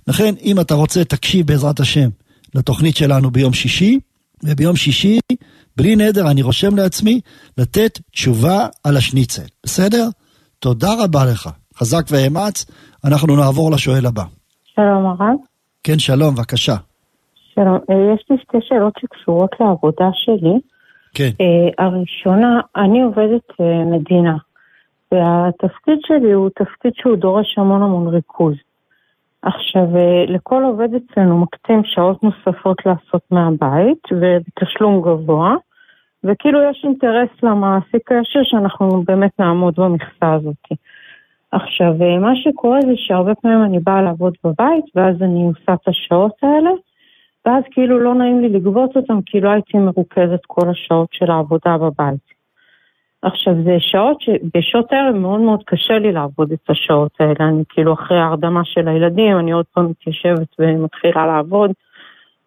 [0.06, 2.08] לכן, אם אתה רוצה, תקשיב בעזרת השם
[2.54, 3.98] לתוכנית שלנו ביום שישי,
[4.44, 5.18] וביום שישי,
[5.76, 7.20] בלי נדר, אני רושם לעצמי
[7.58, 9.46] לתת תשובה על השניצל.
[9.64, 10.08] בסדר?
[10.58, 11.48] תודה רבה לך.
[11.76, 12.66] חזק ואמץ.
[13.04, 14.22] אנחנו נעבור לשואל הבא.
[14.74, 15.36] שלום הרב.
[15.84, 16.74] כן, שלום, בבקשה.
[17.54, 20.58] שלום, אה, יש לי שתי שאלות שקשורות לעבודה שלי.
[21.14, 21.30] כן.
[21.30, 24.36] Uh, הראשונה, אני עובדת uh, מדינה,
[25.12, 28.54] והתפקיד שלי הוא תפקיד שהוא דורש המון המון ריכוז.
[29.42, 35.54] עכשיו, uh, לכל עובד אצלנו מקצים שעות נוספות לעשות מהבית, ובתשלום גבוה,
[36.24, 40.78] וכאילו יש אינטרס למעסיק הישיר שאנחנו באמת נעמוד במכסה הזאת.
[41.52, 46.32] עכשיו, מה שקורה זה שהרבה פעמים אני באה לעבוד בבית, ואז אני עושה את השעות
[46.42, 46.70] האלה,
[47.46, 51.78] ואז כאילו לא נעים לי לגבות אותם, כי לא הייתי מרוכזת כל השעות של העבודה
[51.78, 52.37] בבית.
[53.22, 57.48] עכשיו, זה שעות שבשעות הערב מאוד מאוד קשה לי לעבוד את השעות האלה.
[57.48, 61.70] אני כאילו אחרי ההרדמה של הילדים, אני עוד פעם מתיישבת ומתחילה לעבוד.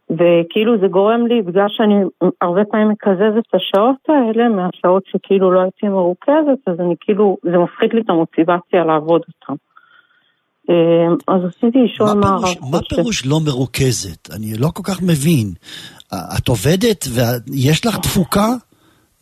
[0.10, 1.96] וכאילו זה גורם לי, בגלל שאני
[2.42, 7.58] הרבה פעמים מקזזת את השעות האלה מהשעות שכאילו לא הייתי מרוכזת, אז אני כאילו, זה
[7.58, 9.56] מפחית לי את המוטיבציה לעבוד אותם.
[10.70, 11.42] אמ, אז
[12.16, 12.60] מה הרב חושב.
[12.72, 14.34] מה פירוש לא מרוכזת?
[14.36, 15.54] אני לא כל כך מבין.
[16.38, 18.48] את עובדת ויש לך תפוקה?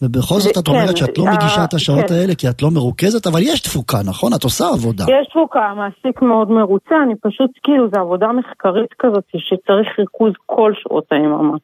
[0.01, 2.13] ובכל זאת את כן, אומרת שאת לא אה, מגישה את השעות כן.
[2.13, 4.33] האלה כי את לא מרוכזת, אבל יש תפוקה, נכון?
[4.33, 5.03] את עושה עבודה.
[5.03, 10.71] יש תפוקה, המעסיק מאוד מרוצה, אני פשוט, כאילו, זו עבודה מחקרית כזאת שצריך ריכוז כל
[10.83, 11.57] שעות היממה.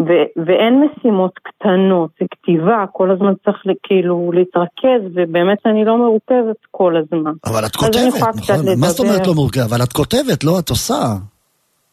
[0.00, 6.60] ו- ואין משימות קטנות, זה כתיבה, כל הזמן צריך כאילו להתרכז, ובאמת אני לא מרוכזת
[6.70, 7.32] כל הזמן.
[7.46, 8.80] אבל את כותבת, נכון?
[8.80, 9.70] מה זאת אומרת לא מרוכזת?
[9.70, 10.58] אבל את כותבת, לא?
[10.58, 11.02] את עושה.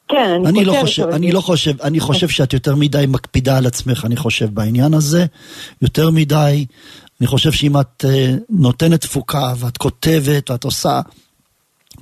[0.07, 3.67] כן, אני, אני לא חושב, אני לא חושב, אני חושב שאת יותר מדי מקפידה על
[3.67, 5.25] עצמך, אני חושב, בעניין הזה.
[5.81, 6.65] יותר מדי,
[7.21, 11.01] אני חושב שאם את uh, נותנת תפוקה ואת כותבת ואת עושה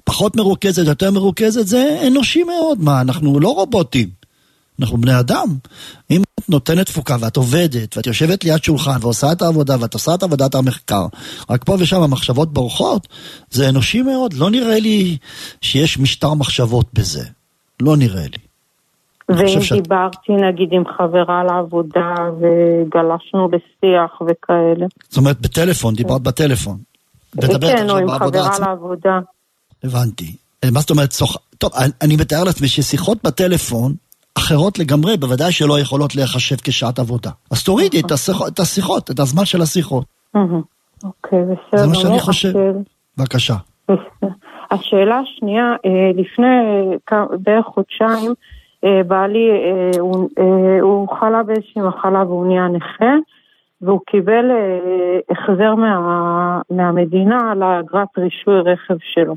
[0.03, 2.81] פחות מרוכזת, יותר מרוכזת, זה אנושי מאוד.
[2.81, 4.09] מה, אנחנו לא רובוטים,
[4.79, 5.57] אנחנו בני אדם.
[6.11, 10.13] אם את נותנת תפוקה ואת עובדת, ואת יושבת ליד שולחן ועושה את העבודה ואת עושה
[10.15, 11.07] את עבודת המחקר,
[11.49, 13.07] רק פה ושם המחשבות בורחות,
[13.51, 14.33] זה אנושי מאוד.
[14.33, 15.17] לא נראה לי
[15.61, 17.23] שיש משטר מחשבות בזה.
[17.81, 18.45] לא נראה לי.
[19.29, 19.81] ואם שאת...
[19.81, 24.85] דיברתי נגיד עם חברה לעבודה וגלשנו בשיח וכאלה.
[25.09, 26.77] זאת אומרת בטלפון, דיברת בטלפון.
[27.61, 28.67] כן, או עם חברה עצמה.
[28.67, 29.19] לעבודה.
[29.83, 30.35] הבנתי.
[30.63, 31.37] אה, מה זאת אומרת, סוח...
[31.57, 33.93] טוב, אני מתאר לעצמי ששיחות בטלפון,
[34.37, 37.31] אחרות לגמרי, בוודאי שלא יכולות להיחשב כשעת עבודה.
[37.51, 40.05] אז תורידי את השיחות, את השיחות, את הזמן של השיחות.
[41.03, 41.81] אוקיי, בסדר.
[41.81, 42.53] זה מה שאני חושב.
[43.17, 43.55] בבקשה.
[44.71, 46.47] השאלה השנייה, אה, לפני
[47.39, 48.31] בערך חודשיים,
[48.83, 50.29] אה, בעלי, אה, הוא,
[50.81, 53.15] הוא חלה באיזושהי מחלה והוא נהיה נכה,
[53.81, 54.51] והוא קיבל
[55.29, 59.35] החזר מה, מהמדינה על האגרת רישוי רכב שלו.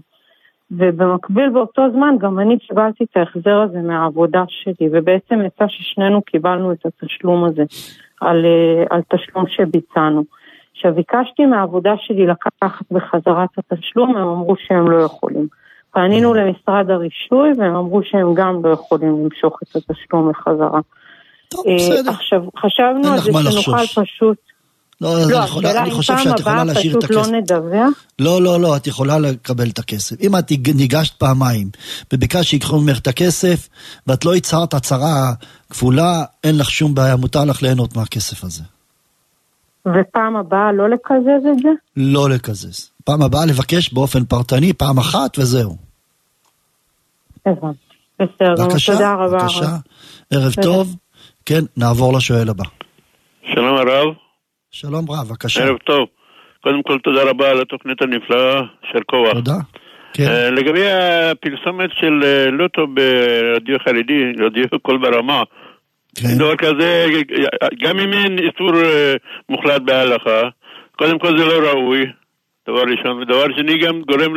[0.71, 6.73] ובמקביל באותו זמן גם אני קיבלתי את ההחזר הזה מהעבודה שלי, ובעצם יצא ששנינו קיבלנו
[6.73, 7.63] את התשלום הזה
[8.21, 8.47] על,
[8.91, 10.25] על תשלום שביצענו.
[10.79, 15.47] עכשיו ביקשתי מהעבודה שלי לקחת בחזרה את התשלום, הם אמרו שהם לא יכולים.
[15.93, 20.81] פנינו למשרד הרישוי והם אמרו שהם גם לא יכולים למשוך את התשלום לחזרה.
[21.49, 22.11] טוב, בסדר.
[22.11, 24.39] עכשיו, חשבנו על זה שנוכל פשוט...
[25.01, 27.15] לא, לא, יכולה, אני חושב שאת יכולה להשאיר את הכסף.
[27.15, 28.05] לא, השאלה אם פעם הבאה פשוט לא נדווח?
[28.19, 30.17] לא, לא, לא, את יכולה לקבל את הכסף.
[30.21, 31.71] אם את ניגשת פעמיים
[32.13, 33.69] וביקשת שיקחו ממך את הכסף
[34.07, 35.33] ואת לא הצהרת הצהרה
[35.71, 38.78] כפולה, אין לך שום בעיה, מותר לך ליהנות מהכסף הזה.
[39.87, 41.69] ופעם הבאה לא לקזז את זה?
[41.97, 42.91] לא לקזז.
[43.05, 45.77] פעם הבאה לבקש באופן פרטני פעם אחת וזהו.
[47.47, 47.79] הבנתי.
[48.21, 49.39] בסדר, בבקשה, תודה רבה.
[49.39, 49.67] בבקשה,
[50.33, 50.97] ערב טוב.
[51.47, 52.65] כן, נעבור לשואל הבא.
[53.55, 54.15] שלום הרב.
[54.71, 55.65] שלום רב, בבקשה.
[55.65, 56.09] ערב טוב.
[56.63, 58.61] קודם כל תודה רבה על התוכנית הנפלאה,
[58.93, 59.33] של כוח.
[59.33, 59.59] תודה.
[60.13, 60.25] כן.
[60.25, 65.43] Uh, לגבי הפרסומת של uh, לוטו ברדיו חרדי, רדיו קול ברמה,
[66.21, 66.39] כן.
[66.39, 67.07] דבר כזה,
[67.83, 69.15] גם אם אין איסור אה,
[69.49, 70.41] מוחלט בהלכה,
[70.97, 72.07] קודם כל זה לא ראוי,
[72.69, 74.33] דבר ראשון, ודבר שני גם גורם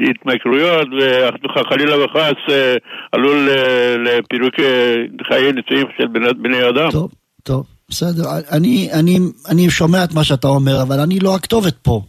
[0.00, 0.88] להתמכרויות,
[1.44, 2.74] וחלילה וחס אה,
[3.12, 3.48] עלול
[4.04, 4.54] לפירוק
[5.28, 6.06] חיי נישואים של
[6.42, 6.90] בני אדם.
[6.90, 7.10] טוב,
[7.42, 7.77] טוב.
[7.90, 12.02] בסדר, אני, אני, אני שומע את מה שאתה אומר, אבל אני לא הכתובת פה.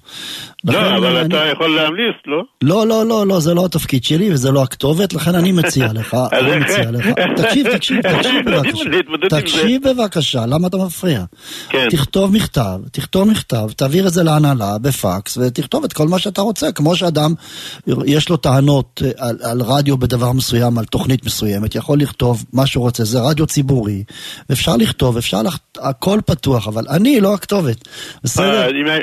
[0.64, 1.28] לא, אבל אני...
[1.28, 2.44] אתה יכול להמליץ, לא?
[2.62, 6.18] לא, לא, לא, לא, זה לא התפקיד שלי וזה לא הכתובת, לכן אני מציע לך,
[6.32, 7.06] אני מציע לך.
[7.36, 9.42] תקשיב, תקשיב, תקשיב בבקשה.
[9.42, 11.24] תקשיב בבקשה, למה אתה מפריע?
[11.70, 11.88] כן.
[11.90, 16.72] תכתוב מכתב, תכתוב מכתב, תעביר את זה להנהלה בפקס, ותכתוב את כל מה שאתה רוצה.
[16.72, 17.34] כמו שאדם,
[18.06, 22.68] יש לו טענות אה, על, על רדיו בדבר מסוים, על תוכנית מסוימת, יכול לכתוב מה
[22.68, 24.04] שהוא רוצה, זה רדיו ציבורי,
[24.52, 25.60] אפשר לכתוב, אפשר, לח...
[25.78, 27.88] הכל פתוח, אבל אני לא הכתובת.
[28.24, 28.62] בסדר?
[28.62, 28.98] אה,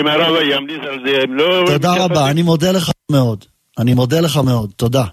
[0.00, 1.64] אם הרב ימליץ על זה, הם לא...
[1.66, 3.44] תודה רבה, אני מודה לך מאוד.
[3.78, 5.04] אני מודה לך מאוד, תודה.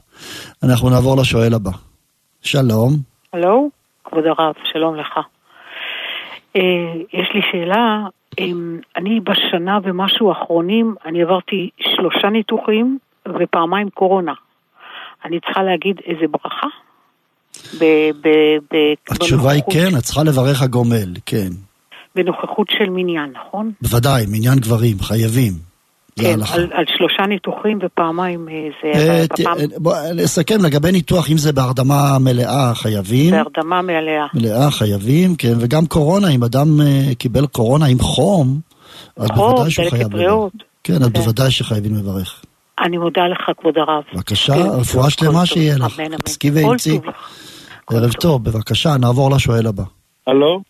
[0.63, 1.71] אנחנו נעבור לשואל הבא.
[2.41, 2.93] שלום.
[3.33, 3.69] הלו,
[4.03, 5.19] כבוד הרב, שלום לך.
[6.55, 6.61] אה,
[7.13, 7.99] יש לי שאלה,
[8.95, 12.97] אני בשנה ומשהו האחרונים, אני עברתי שלושה ניתוחים
[13.39, 14.33] ופעמיים קורונה.
[15.25, 16.67] אני צריכה להגיד איזה ברכה?
[19.09, 21.49] התשובה היא כן, את צריכה לברך הגומל, כן.
[22.15, 23.71] בנוכחות של מניין, נכון?
[23.81, 25.53] בוודאי, מניין גברים, חייבים.
[26.15, 28.99] כן, על, על שלושה ניתוחים ופעמיים אה, זה...
[28.99, 29.57] אה, בפעם...
[29.57, 33.31] אה, בוא נסכם לגבי ניתוח, אם זה בהרדמה מלאה חייבים.
[33.31, 34.27] בהרדמה מלאה.
[34.33, 36.79] מלאה חייבים, כן, וגם קורונה, אם אדם
[37.17, 38.59] קיבל קורונה עם חום,
[39.17, 40.51] אז בוודאי שהוא חייב לברך.
[40.83, 41.13] כן, אז כן.
[41.13, 42.41] בוודאי שחייבים לברך.
[42.81, 44.03] אני מודה לך, כבוד הרב.
[44.13, 45.99] בבקשה, כן, רפואה שלמה שיהיה לך.
[46.25, 46.99] עסקי ואמצי.
[47.89, 49.83] ערב טוב, בבקשה, נעבור לשואל הבא.
[50.27, 50.61] הלו?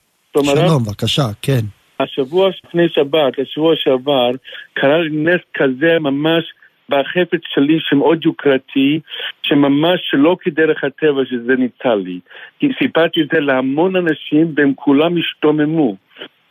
[0.44, 1.62] שלום, בבקשה, כן.
[2.00, 4.30] השבוע לפני שבת, השבוע שעבר,
[4.74, 6.44] קרה לי נס כזה ממש
[6.90, 9.00] בחפץ שלי שמאוד יוקרתי,
[9.44, 12.20] שממש שלא כדרך הטבע שזה ניצל לי.
[12.60, 15.96] כי סיפרתי את זה להמון אנשים והם כולם השתוממו.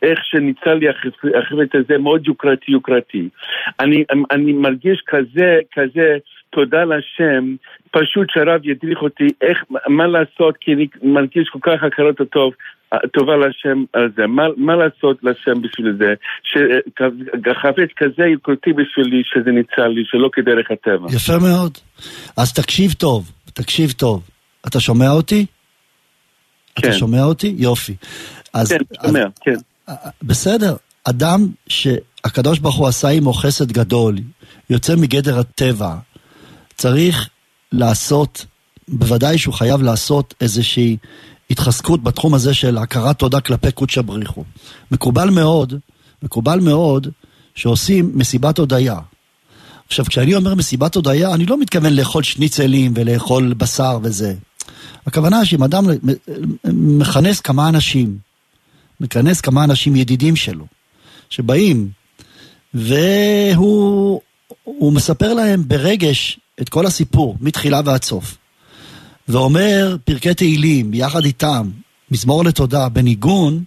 [0.01, 3.29] איך שניצל לי החפץ הזה מאוד יוקרתי יוקרתי.
[3.79, 6.17] אני, אני מרגיש כזה, כזה
[6.49, 7.55] תודה להשם,
[7.91, 12.53] פשוט שהרב ידריך אותי איך, מה לעשות, כי אני מרגיש כל כך הכרת הטוב,
[13.13, 14.27] טובה להשם על זה.
[14.27, 16.13] מה, מה לעשות להשם בשביל זה?
[16.43, 21.07] שחפץ כזה יקרותי בשבילי, שזה ניצל לי, שלא כדרך הטבע.
[21.15, 21.77] יפה מאוד.
[22.37, 24.29] אז תקשיב טוב, תקשיב טוב.
[24.67, 25.45] אתה שומע אותי?
[26.75, 26.87] כן.
[26.87, 27.55] אתה שומע אותי?
[27.57, 27.95] יופי.
[28.53, 29.55] אז, כן, שומע, אז, כן.
[30.23, 30.75] בסדר.
[31.03, 34.17] אדם שהקדוש ברוך הוא עשה עמו חסד גדול,
[34.69, 35.95] יוצא מגדר הטבע,
[36.77, 37.29] צריך
[37.71, 38.45] לעשות,
[38.87, 40.97] בוודאי שהוא חייב לעשות איזושהי
[41.49, 44.43] התחזקות בתחום הזה של הכרת תודה כלפי קודשא בריחו.
[44.91, 45.73] מקובל מאוד,
[46.23, 47.07] מקובל מאוד
[47.55, 48.99] שעושים מסיבת הודיה.
[49.87, 54.35] עכשיו, כשאני אומר מסיבת הודיה, אני לא מתכוון לאכול שניצלים ולאכול בשר וזה.
[55.05, 55.85] הכוונה שאם אדם
[56.73, 58.17] מכנס כמה אנשים,
[59.01, 60.65] מכנס כמה אנשים ידידים שלו,
[61.29, 61.89] שבאים,
[62.73, 64.21] והוא
[64.81, 68.37] מספר להם ברגש את כל הסיפור, מתחילה ועד סוף.
[69.27, 71.69] ואומר פרקי תהילים יחד איתם,
[72.11, 73.63] מזמור לתודה, בניגון,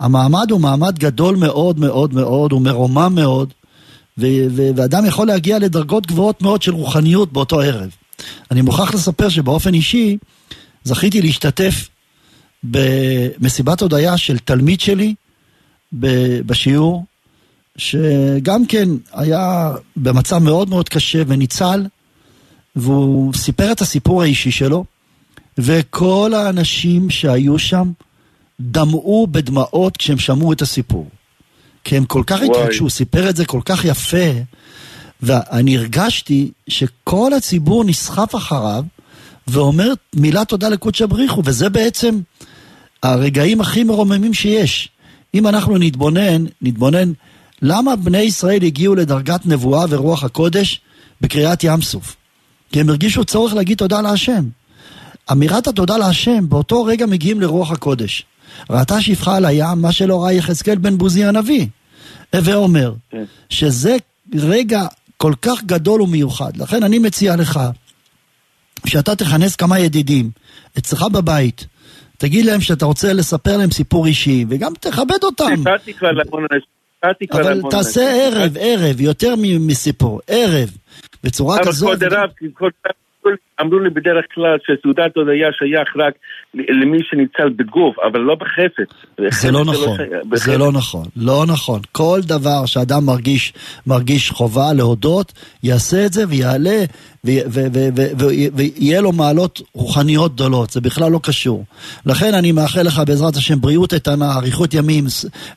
[0.00, 3.52] המעמד הוא מעמד גדול מאוד מאוד מאוד, הוא מרומם מאוד,
[4.18, 7.90] ו- ו- ואדם יכול להגיע לדרגות גבוהות מאוד של רוחניות באותו ערב.
[8.50, 10.16] אני מוכרח לספר שבאופן אישי
[10.84, 11.88] זכיתי להשתתף
[12.64, 15.14] במסיבת הודיה של תלמיד שלי
[16.46, 17.04] בשיעור,
[17.76, 21.86] שגם כן היה במצב מאוד מאוד קשה וניצל,
[22.76, 24.84] והוא סיפר את הסיפור האישי שלו,
[25.58, 27.92] וכל האנשים שהיו שם
[28.60, 31.08] דמעו בדמעות כשהם שמעו את הסיפור.
[31.84, 34.26] כי הם כל כך התרגשו, הוא סיפר את זה כל כך יפה,
[35.22, 38.84] ואני הרגשתי שכל הציבור נסחף אחריו,
[39.46, 42.20] ואומר מילה תודה לקודש הבריחו, וזה בעצם
[43.02, 44.88] הרגעים הכי מרוממים שיש.
[45.34, 47.12] אם אנחנו נתבונן, נתבונן
[47.62, 50.80] למה בני ישראל הגיעו לדרגת נבואה ורוח הקודש
[51.20, 52.16] בקריאת ים סוף.
[52.72, 54.44] כי הם הרגישו צורך להגיד תודה להשם.
[55.32, 58.24] אמירת התודה להשם, באותו רגע מגיעים לרוח הקודש.
[58.70, 61.66] ראתה שפחה על הים, מה שלא ראה יחזקאל בן בוזי הנביא.
[62.34, 63.24] הווה אומר, כן.
[63.50, 63.96] שזה
[64.34, 66.56] רגע כל כך גדול ומיוחד.
[66.56, 67.60] לכן אני מציע לך,
[68.86, 70.30] שאתה תכנס כמה ידידים
[70.78, 71.66] אצלך בבית,
[72.18, 75.62] תגיד להם שאתה רוצה לספר להם סיפור אישי, וגם תכבד אותם.
[77.32, 80.70] אבל תעשה ערב, ערב, יותר מסיפור, ערב,
[81.24, 81.88] בצורה כזאת.
[81.88, 82.30] אבל כבוד הרב,
[83.26, 86.14] הרב, אמרו לי בדרך כלל שסעודת הודיה שייך רק
[86.54, 88.88] למי שניצל בגוף, אבל לא בחפץ.
[89.30, 89.98] זה לא נכון,
[90.34, 91.80] זה לא נכון, לא נכון.
[91.92, 93.52] כל דבר שאדם מרגיש,
[93.86, 96.84] מרגיש חובה להודות, יעשה את זה ויעלה,
[98.54, 101.64] ויהיה לו מעלות רוחניות גדולות, זה בכלל לא קשור.
[102.06, 105.04] לכן אני מאחל לך בעזרת השם בריאות איתנה, אריכות ימים,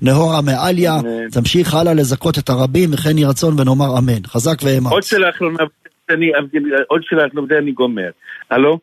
[0.02, 0.98] נהורה מעליה,
[1.32, 4.22] תמשיך הלאה לזכות את הרבים, וכן יהי רצון ונאמר אמן.
[4.28, 4.92] חזק ואמץ.
[4.92, 5.64] עוד שאלה אחרונה.
[6.10, 6.32] אני,
[6.88, 7.24] עוד שאלה,
[7.58, 8.10] אני גומר.
[8.50, 8.80] הלו?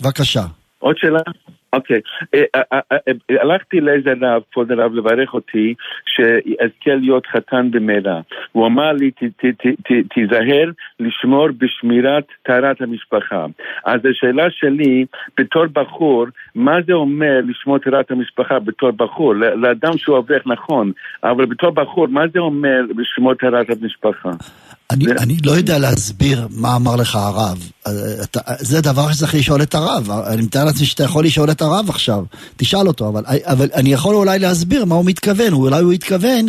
[0.00, 0.42] בבקשה.
[0.78, 1.20] עוד שאלה?
[1.72, 2.00] אוקיי.
[2.34, 2.42] אה,
[2.72, 2.96] אה, אה,
[3.42, 5.74] הלכתי לאיזה רב, כבוד הרב, לברך אותי,
[6.06, 8.20] שאזכה להיות חתן במהרה.
[8.52, 9.10] הוא אמר לי,
[10.14, 10.70] תיזהר
[11.00, 13.46] לשמור בשמירת טהרת המשפחה.
[13.84, 15.06] אז השאלה שלי,
[15.38, 19.34] בתור בחור, מה זה אומר לשמור טהרת המשפחה בתור בחור?
[19.34, 20.92] לאדם שהוא אברך נכון,
[21.24, 24.30] אבל בתור בחור, מה זה אומר לשמור טהרת המשפחה?
[24.90, 25.10] אני, ו...
[25.18, 27.70] אני לא יודע להסביר מה אמר לך הרב.
[28.22, 30.10] אתה, זה דבר שצריך לשאול את הרב.
[30.10, 32.24] אני מתאר לעצמי שאתה יכול לשאול את הרב עכשיו.
[32.56, 35.52] תשאל אותו, אבל, אבל אני יכול אולי להסביר מה הוא מתכוון.
[35.52, 36.46] אולי הוא התכוון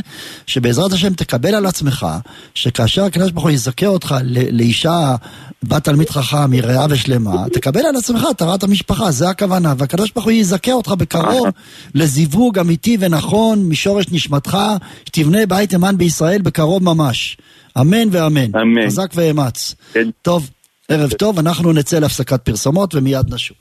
[0.47, 2.07] שבעזרת השם תקבל על עצמך,
[2.55, 4.15] שכאשר הקדוש ברוך הוא יזכה אותך
[4.51, 5.15] לאישה
[5.63, 9.73] בת תלמיד חכם, יראה ושלמה, תקבל על עצמך טהרת המשפחה, זה הכוונה.
[9.77, 11.47] והקדוש ברוך הוא יזכה אותך בקרוב
[11.95, 14.57] לזיווג אמיתי ונכון משורש נשמתך,
[15.05, 17.37] שתבנה בית אמן בישראל בקרוב ממש.
[17.77, 18.55] אמן ואמן.
[18.61, 18.85] אמן.
[18.85, 19.75] חזק ואמץ.
[19.93, 20.09] כן.
[20.21, 20.49] טוב,
[20.89, 23.57] ערב טוב, אנחנו נצא להפסקת פרסומות ומיד נשוב.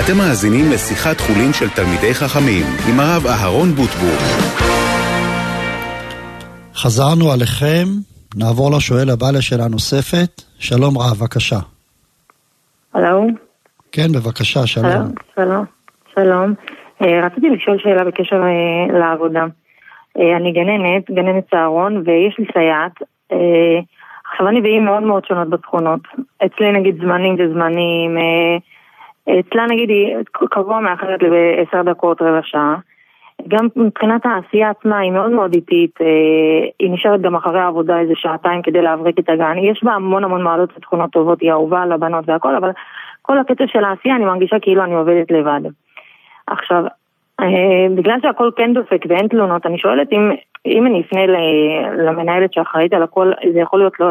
[0.00, 4.18] אתם מאזינים לשיחת חולין של תלמידי חכמים עם הרב אהרון בוטבול.
[6.74, 7.84] חזרנו עליכם,
[8.36, 10.42] נעבור לשואל הבא לשאלה נוספת.
[10.58, 11.58] שלום רב, בבקשה.
[12.94, 13.26] הלו?
[13.92, 15.12] כן, בבקשה, שלום.
[15.34, 15.64] שלום,
[16.14, 16.54] שלום.
[17.02, 19.44] אה, רציתי לשאול שאלה בקשר אה, לעבודה.
[20.18, 23.02] אה, אני גננת, גננת צהרון, ויש לי סייעת.
[23.32, 23.80] אה,
[24.30, 26.00] עכשיו אני והיא מאוד מאוד שונות בתכונות.
[26.46, 28.56] אצלי נגיד זמנים זה זמנים, אה,
[29.40, 30.16] אצלה נגיד היא
[30.50, 32.76] קבוע מאחרת לעשר דקות, רבע שעה.
[33.48, 35.98] גם מבחינת העשייה עצמה היא מאוד מאוד איטית,
[36.78, 39.58] היא נשארת גם אחרי העבודה איזה שעתיים כדי להבריק את הגן.
[39.58, 42.70] יש בה המון המון מעלות ותכונות טובות, היא אהובה על הבנות והכל, אבל
[43.22, 45.60] כל הקצב של העשייה אני מרגישה כאילו אני עובדת לבד.
[46.46, 46.84] עכשיו,
[47.96, 50.30] בגלל שהכל כן דופק ואין תלונות, אני שואלת אם,
[50.66, 51.20] אם אני אפנה
[52.06, 54.06] למנהלת שאחראית על הכל, זה יכול להיות לא,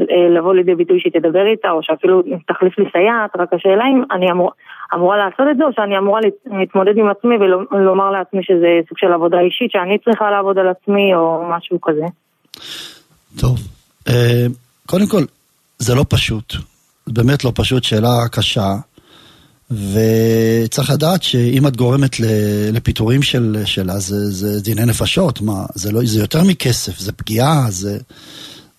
[0.00, 4.02] אה, לבוא לידי ביטוי שהיא תדבר איתה, או שאפילו תחליף לי סייעת, רק השאלה אם
[4.12, 4.50] אני אמור,
[4.94, 9.12] אמורה לעשות את זה, או שאני אמורה להתמודד עם עצמי ולומר לעצמי שזה סוג של
[9.12, 12.06] עבודה אישית, שאני צריכה לעבוד על עצמי, או משהו כזה.
[13.40, 13.58] טוב,
[14.08, 14.46] אה,
[14.86, 15.22] קודם כל,
[15.78, 16.54] זה לא פשוט.
[17.06, 18.68] באמת לא פשוט, שאלה קשה.
[19.92, 22.16] וצריך לדעת שאם את גורמת
[22.72, 27.66] לפיטורים של, שלה, זה, זה דיני נפשות, מה, זה, לא, זה יותר מכסף, זה פגיעה,
[27.70, 27.98] זה,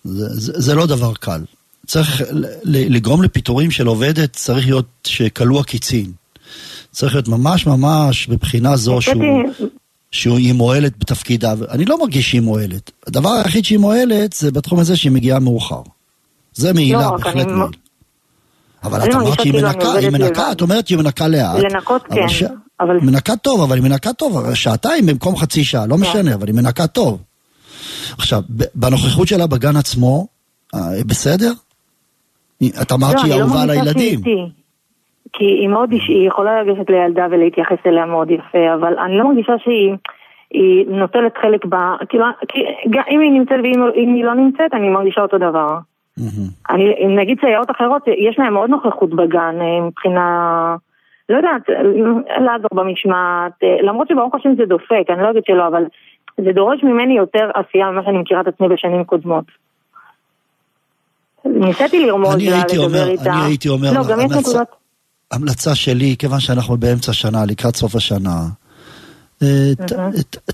[0.04, 1.40] זה, זה, זה לא דבר קל.
[1.86, 2.22] צריך
[2.64, 6.12] לגרום לפיטורים של עובדת, צריך להיות שכלוא הקיצין.
[6.90, 9.24] צריך להיות ממש ממש בבחינה זו שהוא...
[10.10, 12.90] שהיא מועלת בתפקידה, אני לא מרגיש שהיא מועלת.
[13.06, 15.82] הדבר היחיד שהיא מועלת זה בתחום הזה שהיא מגיעה מאוחר.
[16.54, 17.66] זה מעילה, לא, בהחלט מעילה.
[18.84, 21.72] אבל את אמרת שהיא כאילו מנקה, היא מנקה, את אומרת שהיא מנקה לאט.
[21.72, 22.26] לנקות כן,
[22.80, 22.98] אבל...
[23.02, 26.02] מנקה טוב, אבל היא מנקה טוב, שעתיים במקום חצי שעה, לא כן.
[26.02, 27.22] משנה, אבל היא מנקה טוב.
[28.18, 28.40] עכשיו,
[28.74, 30.26] בנוכחות שלה בגן עצמו,
[30.74, 31.52] אה, בסדר?
[32.82, 34.20] את אמרת לא, שהיא לא אהובה על הילדים.
[35.32, 39.52] כי היא מאוד, היא יכולה לגשת לילדה ולהתייחס אליה מאוד יפה, אבל אני לא מרגישה
[39.64, 39.94] שהיא...
[40.50, 41.74] היא נוטלת חלק ב...
[42.08, 42.24] כאילו,
[43.10, 45.78] אם היא נמצאת ואם היא לא נמצאת, אני מרגישה אותו דבר.
[46.70, 49.54] אני, נגיד סייעות אחרות, יש להן עוד נוכחות בגן
[49.86, 50.76] מבחינה,
[51.28, 51.62] לא יודעת,
[52.46, 53.52] לעזור במשמעת,
[53.82, 55.84] למרות שברוך השם זה דופק, אני לא אגיד שלא, אבל
[56.44, 59.44] זה דורש ממני יותר עשייה ממה שאני מכירה את עצמי בשנים קודמות.
[61.44, 63.32] ניסיתי לרמוז לה, לדבר איתה.
[63.32, 64.68] אני הייתי אומר, לא, גם יש נקודות...
[65.32, 68.40] המלצה שלי, כיוון שאנחנו באמצע שנה, לקראת סוף השנה,
[69.42, 69.70] אה,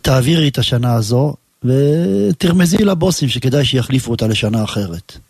[0.02, 1.34] תעבירי את השנה הזו
[1.64, 5.29] ותרמזי לבוסים שכדאי שיחליפו אותה לשנה אחרת.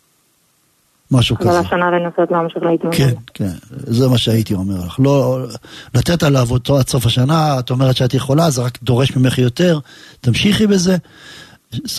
[1.11, 1.49] משהו כזה.
[1.49, 2.97] אבל השנה לנסות להמשיך להתמודד.
[2.97, 4.99] כן, כן, זה מה שהייתי אומר לך.
[4.99, 5.39] לא,
[5.95, 9.79] לתת עליו אותו עד סוף השנה, את אומרת שאת יכולה, זה רק דורש ממך יותר,
[10.21, 10.97] תמשיכי בזה.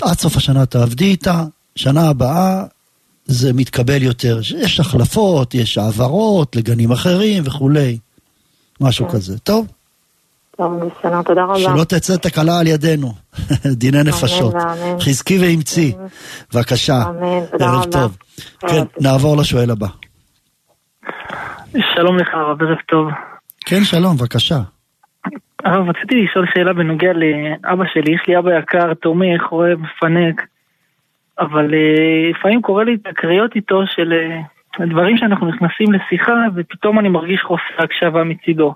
[0.03, 1.45] עד סוף השנה תעבדי איתה,
[1.77, 2.65] שנה הבאה
[3.27, 4.41] זה מתקבל יותר.
[4.59, 7.99] יש החלפות, יש העברות לגנים אחרים וכולי.
[8.81, 9.13] משהו כן.
[9.13, 9.39] כזה.
[9.39, 9.67] טוב.
[10.57, 11.59] טוב, בסדר, תודה רבה.
[11.59, 13.13] שלא תצא תקלה על ידינו,
[13.81, 14.55] דיני נפשות.
[15.01, 15.93] חזקי ואמצי.
[16.55, 17.03] בבקשה.
[17.09, 17.77] אמן, תודה רבה.
[17.77, 18.17] ערב טוב.
[18.61, 19.87] כן, נעבור לשואל הבא.
[21.95, 23.09] שלום לך, הרב, ערב טוב.
[23.67, 24.59] כן, שלום, בבקשה.
[25.65, 28.15] הרב, רציתי לשאול שאלה בנוגע לאבא שלי.
[28.15, 30.47] יש לי אבא יקר, תומך, אוהב, מפנק.
[31.39, 37.09] אבל אה, לפעמים קורה לי תקריות איתו של אה, דברים שאנחנו נכנסים לשיחה ופתאום אני
[37.09, 38.75] מרגיש חוסר הקשבה מצידו.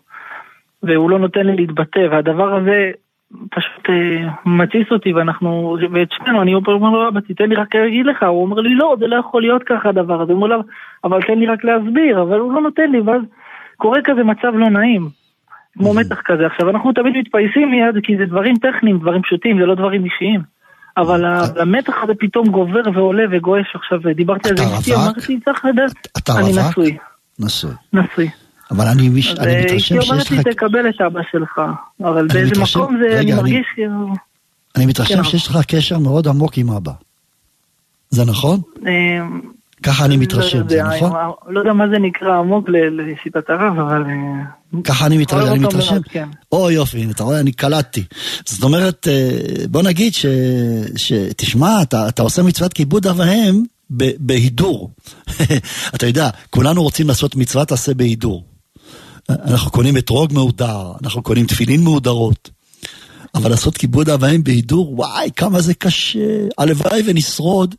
[0.83, 2.91] והוא לא נותן לי להתבטא, והדבר הזה
[3.51, 8.07] פשוט אה, מתסיס אותי, ואנחנו, ואת שנינו, אני אומר לו, אבא, תיתן לי רק להגיד
[8.07, 10.62] לך, הוא אומר לי, לא, זה לא יכול להיות ככה הדבר הזה, הוא אומר לו,
[11.05, 13.22] אבל תן לי רק להסביר, אבל הוא לא נותן לי, ואז
[13.77, 15.09] קורה כזה מצב לא נעים,
[15.79, 16.47] כמו מתח כזה.
[16.47, 20.41] עכשיו, אנחנו תמיד מתפייסים מיד, כי זה דברים טכניים, דברים פשוטים, זה לא דברים אישיים.
[20.97, 21.24] אבל
[21.61, 25.93] המתח הזה פתאום גובר ועולה וגועש עכשיו, דיברתי על זה אשתי, אמרתי, צריך לדעת,
[26.39, 26.97] אני נשוי.
[27.39, 27.70] נשוי.
[27.93, 28.45] נשוי.
[28.70, 29.34] אבל אני, מש...
[29.34, 30.02] אני מתרשם שיש לך...
[30.02, 31.60] היא אומרת לי תקבל את אבא שלך,
[32.00, 32.80] אבל באיזה מתרשם...
[32.80, 34.12] מקום זה, רגע, אני מרגיש כאילו...
[34.76, 35.24] אני מתרשם כן.
[35.24, 36.92] שיש לך קשר מאוד עמוק עם אבא.
[38.10, 38.60] זה נכון?
[38.86, 39.40] אמ,
[39.82, 41.12] ככה אני מתרשם, לא זה נכון?
[41.48, 44.02] לא יודע מה זה נקרא עמוק לשיטת הרב, אבל...
[44.02, 46.02] אה, ככה אני מתרשם?
[46.02, 46.28] כן.
[46.52, 48.04] או יופי, אתה רואה, אני קלטתי.
[48.44, 50.26] זאת אומרת, אה, בוא נגיד ש...
[51.36, 53.62] תשמע, אתה עושה מצוות כיבוד אב ואם
[54.18, 54.90] בהידור.
[55.94, 58.44] אתה יודע, כולנו רוצים לעשות מצווה, תעשה בהידור.
[59.31, 62.51] אנחנו קונים אתרוג מהודר, אנחנו קונים תפילין מהודרות.
[63.35, 66.18] אבל לעשות כיבוד אב ואם בהידור, וואי, כמה זה קשה.
[66.59, 67.74] הלוואי ונשרוד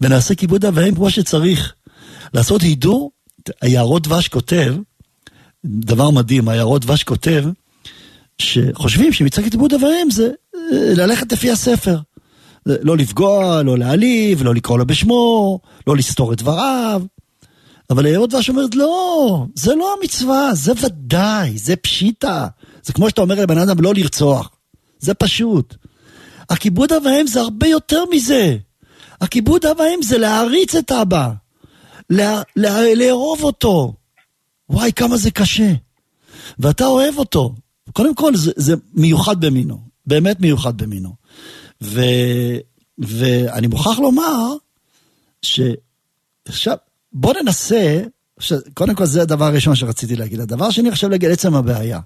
[0.00, 1.74] ונעשה כיבוד אב ואם כמו שצריך.
[2.34, 3.10] לעשות הידור,
[3.62, 4.74] היערות דבש כותב,
[5.64, 7.44] דבר מדהים, היערות דבש כותב,
[8.38, 11.98] שחושבים שמצד כיבוד אב ואם זה אה, ללכת לפי הספר.
[12.66, 17.02] לא לפגוע, לא להעליב, לא לקרוא לו בשמו, לא לסתור את דבריו.
[17.90, 22.46] אבל היערות דבש אומרת, לא, זה לא המצווה, זה ודאי, זה פשיטה.
[22.82, 24.50] זה כמו שאתה אומר לבן אדם לא לרצוח.
[24.98, 25.74] זה פשוט.
[26.50, 28.56] הכיבוד אב ואם זה הרבה יותר מזה.
[29.20, 31.32] הכיבוד אב ואם זה להעריץ את אבא.
[32.10, 33.94] לה, לה, לאהוב אותו.
[34.70, 35.72] וואי, כמה זה קשה.
[36.58, 37.54] ואתה אוהב אותו.
[37.92, 39.80] קודם כל, זה, זה מיוחד במינו.
[40.06, 41.14] באמת מיוחד במינו.
[41.82, 42.00] ו,
[42.98, 44.56] ואני מוכרח לומר,
[45.42, 46.76] שעכשיו,
[47.18, 48.02] בוא ננסה,
[48.74, 50.40] קודם כל זה הדבר הראשון שרציתי להגיד.
[50.40, 52.00] הדבר השני עכשיו להגיד עצם הבעיה.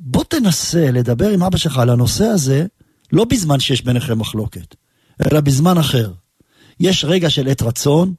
[0.00, 2.66] בוא תנסה לדבר עם אבא שלך על הנושא הזה,
[3.12, 4.74] לא בזמן שיש ביניכם מחלוקת,
[5.26, 6.12] אלא בזמן אחר.
[6.80, 8.14] יש רגע של עת רצון,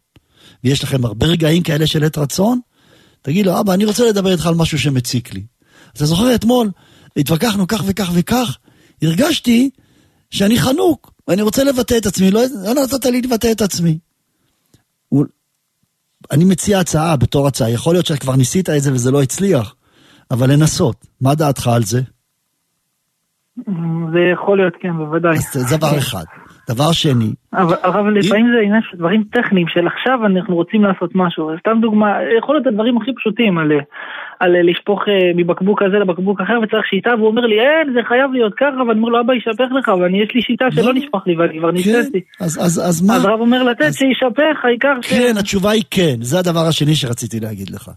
[0.64, 2.60] ויש לכם הרבה רגעים כאלה של עת רצון,
[3.22, 5.44] תגיד לו, אבא, אני רוצה לדבר איתך על משהו שמציק לי.
[5.94, 6.72] אתה זוכר אתמול,
[7.18, 8.58] התווכחנו כך וכך וכך,
[9.02, 9.70] הרגשתי
[10.32, 14.00] שאני חנוק, ואני רוצה לבטא את עצמי, לא, לא נתת לי לבטא את עצמי.
[16.32, 19.76] אני מציע הצעה בתור הצעה, יכול להיות שכבר ניסית את זה וזה לא הצליח,
[20.32, 21.06] אבל לנסות.
[21.22, 22.02] מה דעתך על זה?
[24.14, 25.38] זה יכול להיות, כן, בוודאי.
[25.38, 26.24] אז זה דבר אחד.
[26.70, 27.34] דבר שני...
[27.54, 31.50] אבל, אבל לפעמים זה עניין של דברים טכניים, של עכשיו אנחנו רוצים לעשות משהו.
[31.60, 32.08] סתם דוגמה,
[32.38, 33.72] יכול להיות הדברים הכי פשוטים על,
[34.40, 38.32] על לשפוך אה, מבקבוק כזה לבקבוק אחר וצריך שיטה, והוא אומר לי, אין, זה חייב
[38.32, 40.94] להיות ככה, ואני אומר לו, אבא ישפך לך, ואני יש לי שיטה שלא לא.
[40.94, 41.72] נשפך לי, ואני כבר.
[41.84, 43.16] כן, אז, אז, אז מה?
[43.16, 45.10] אז רב אומר לתת שישפך, העיקר ש...
[45.14, 47.90] כן, התשובה היא כן, זה הדבר השני שרציתי להגיד לך.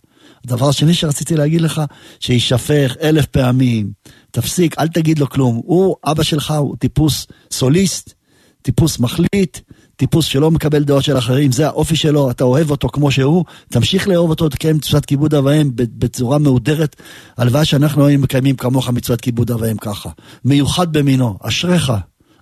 [0.45, 1.81] הדבר השני שרציתי להגיד לך,
[2.21, 3.87] שישפך אלף פעמים,
[4.31, 5.61] תפסיק, אל תגיד לו כלום.
[5.65, 8.22] הוא, אבא שלך הוא טיפוס סוליסט,
[8.63, 9.59] טיפוס מחליט,
[9.97, 14.09] טיפוס שלא מקבל דעות של אחרים, זה האופי שלו, אתה אוהב אותו כמו שהוא, תמשיך
[14.09, 16.97] לאהוב אותו, תקיים מצוות כיבוד אב ואם בצורה מהודרת.
[17.39, 20.11] הלוואי שאנחנו היינו מקיימים כמוך מצוות כיבוד אב ואם ככה.
[20.45, 21.93] מיוחד במינו, אשריך.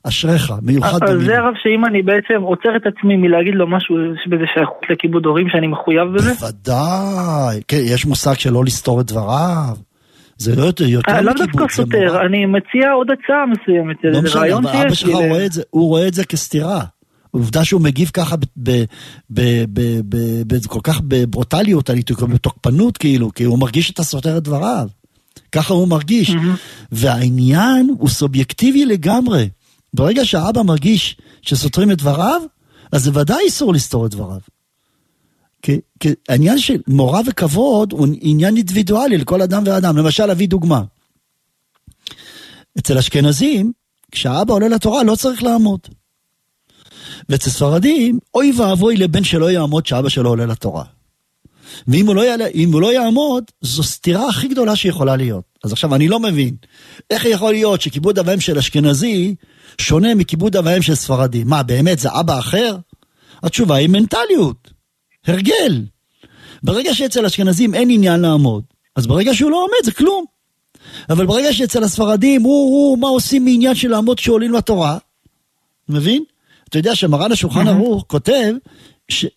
[0.08, 1.20] אשריך, מיוחד במינו.
[1.20, 3.96] זה הרב שאם אני בעצם עוצר את עצמי מלהגיד לו משהו,
[4.26, 6.32] בזה שייכות לכיבוד הורים שאני מחויב בזה?
[6.34, 9.89] בוודאי, כן, יש מושג של לא לסתור את דבריו.
[10.41, 14.22] זה לא יותר, יותר מכיבוד, זה לא דווקא סותר, אני מציע עוד הצעה מסוימת, לא
[14.22, 16.84] משנה, אבל אבא שלך רואה את זה, הוא רואה את זה כסתירה.
[17.30, 18.36] עובדה שהוא מגיב ככה
[20.66, 21.91] כל כך בברוטליות,
[22.32, 24.88] בתוקפנות כאילו, כי הוא מרגיש שאתה סותר את דבריו.
[25.53, 26.32] ככה הוא מרגיש.
[26.93, 29.49] והעניין הוא סובייקטיבי לגמרי.
[29.95, 32.41] ברגע שהאבא מרגיש שסותרים את דבריו,
[32.93, 34.41] אז זה ודאי איסור לסתור את דבריו.
[35.62, 39.96] כי, כי העניין של מורא וכבוד הוא עניין אינדיבידואלי לכל אדם ואדם.
[39.96, 40.82] למשל, אביא דוגמה.
[42.78, 43.72] אצל אשכנזים,
[44.12, 45.80] כשהאבא עולה לתורה לא צריך לעמוד.
[47.28, 50.84] ואצל ספרדים, אוי ואבוי לבן שלא יעמוד שאבא שלו עולה לתורה.
[51.88, 55.44] ואם הוא, לא יעלה, הוא לא יעמוד, זו סתירה הכי גדולה שיכולה להיות.
[55.64, 56.54] אז עכשיו, אני לא מבין,
[57.11, 59.34] איך יכול להיות שכיבוד אב של אשכנזי
[59.78, 61.44] שונה מכיבוד אב של ספרדי?
[61.44, 62.76] מה, באמת זה אבא אחר?
[63.42, 64.69] התשובה היא מנטליות,
[65.26, 65.84] הרגל.
[66.62, 68.64] ברגע שאצל אשכנזים אין עניין לעמוד,
[68.96, 70.24] אז ברגע שהוא לא עומד זה כלום.
[71.10, 74.98] אבל ברגע שאצל הספרדים, הוא, הוא, מה עושים מעניין של לעמוד כשעולים לתורה?
[75.88, 76.24] מבין?
[76.68, 78.54] אתה יודע שמרן השולחן ערוך כותב,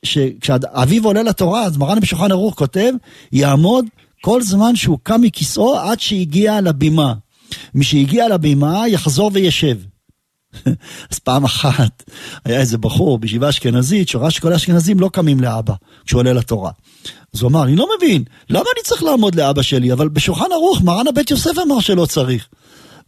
[0.04, 2.94] שכשאביו עולה לתורה, אז מרן בשולחן ערוך כותב,
[3.32, 3.86] יעמוד
[4.22, 7.14] כל זמן שהוא קם מכיסאו עד שהגיע לבימה.
[7.76, 9.78] משהגיע לבימה, יחזור וישב.
[11.12, 12.04] אז פעם אחת
[12.46, 15.74] היה איזה בחור בישיבה אשכנזית שראה שכל האשכנזים לא קמים לאבא
[16.06, 16.72] כשהוא עולה לתורה.
[17.34, 19.94] אז הוא אמר, אני לא מבין, למה אני צריך לעמוד לאבא שלי?
[19.94, 22.48] אבל בשולחן ערוך מרן הבית יוסף אמר שלא צריך.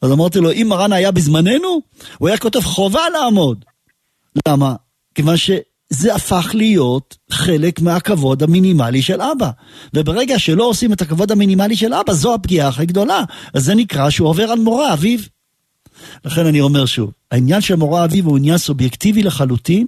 [0.01, 1.81] אז אמרתי לו, אם מרן היה בזמננו,
[2.17, 3.65] הוא היה כותב חובה לעמוד.
[4.47, 4.75] למה?
[5.15, 9.49] כיוון שזה הפך להיות חלק מהכבוד המינימלי של אבא.
[9.93, 13.23] וברגע שלא עושים את הכבוד המינימלי של אבא, זו הפגיעה הכי גדולה.
[13.53, 15.19] אז זה נקרא שהוא עובר על מורה אביו.
[16.25, 19.85] לכן אני אומר שוב, העניין של מורה אביו הוא עניין סובייקטיבי לחלוטין,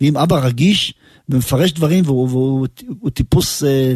[0.00, 0.94] ואם אבא רגיש
[1.28, 2.66] ומפרש דברים והוא, והוא
[3.00, 3.94] הוא טיפוס אה,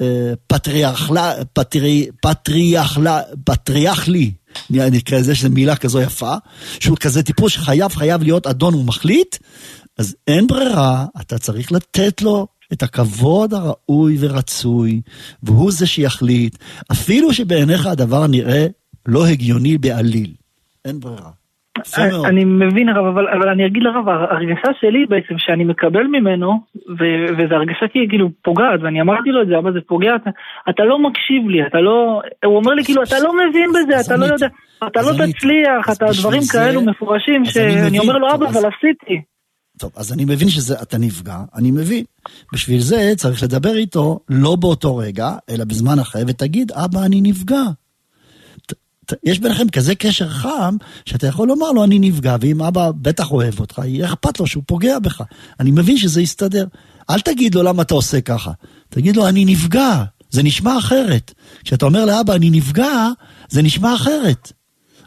[0.00, 4.32] אה, פטריארכלה, פטרי, פטריארכלה, פטריארכלי,
[4.74, 6.34] אני אקרא לזה שזו מילה כזו יפה,
[6.80, 9.36] שהוא כזה טיפוס שחייב חייב להיות אדון ומחליט,
[9.98, 15.00] אז אין ברירה, אתה צריך לתת לו את הכבוד הראוי ורצוי,
[15.42, 16.58] והוא זה שיחליט,
[16.92, 18.66] אפילו שבעיניך הדבר נראה
[19.06, 20.34] לא הגיוני בעליל.
[20.84, 21.30] אין ברירה.
[22.24, 26.60] אני מבין הרב, אבל, אבל אני אגיד לרב, ההרגשה שלי בעצם שאני מקבל ממנו,
[27.38, 30.30] וזו הרגשה כאילו פוגעת, ואני אמרתי לו את זה, אבל זה פוגע, אתה,
[30.70, 34.16] אתה לא מקשיב לי, אתה לא, הוא אומר לי כאילו, אתה לא מבין בזה, אתה
[34.16, 34.46] לא יודע,
[34.86, 39.22] אתה לא תצליח, אתה דברים כאלו מפורשים, שאני אומר לו, אבא, אבל עשיתי.
[39.78, 42.04] טוב, אז אני מבין שאתה נפגע, אני מבין.
[42.52, 47.62] בשביל זה צריך לדבר איתו לא באותו רגע, אלא בזמן אחר, ותגיד, אבא, אני נפגע.
[49.24, 50.76] יש ביניכם כזה קשר חם,
[51.06, 54.62] שאתה יכול לומר לו, אני נפגע, ואם אבא בטח אוהב אותך, יהיה אכפת לו שהוא
[54.66, 55.22] פוגע בך.
[55.60, 56.64] אני מבין שזה יסתדר.
[57.10, 58.50] אל תגיד לו למה אתה עושה ככה.
[58.88, 60.04] תגיד לו, אני נפגע.
[60.30, 61.34] זה נשמע אחרת.
[61.64, 63.08] כשאתה אומר לאבא, אני נפגע,
[63.48, 64.52] זה נשמע אחרת.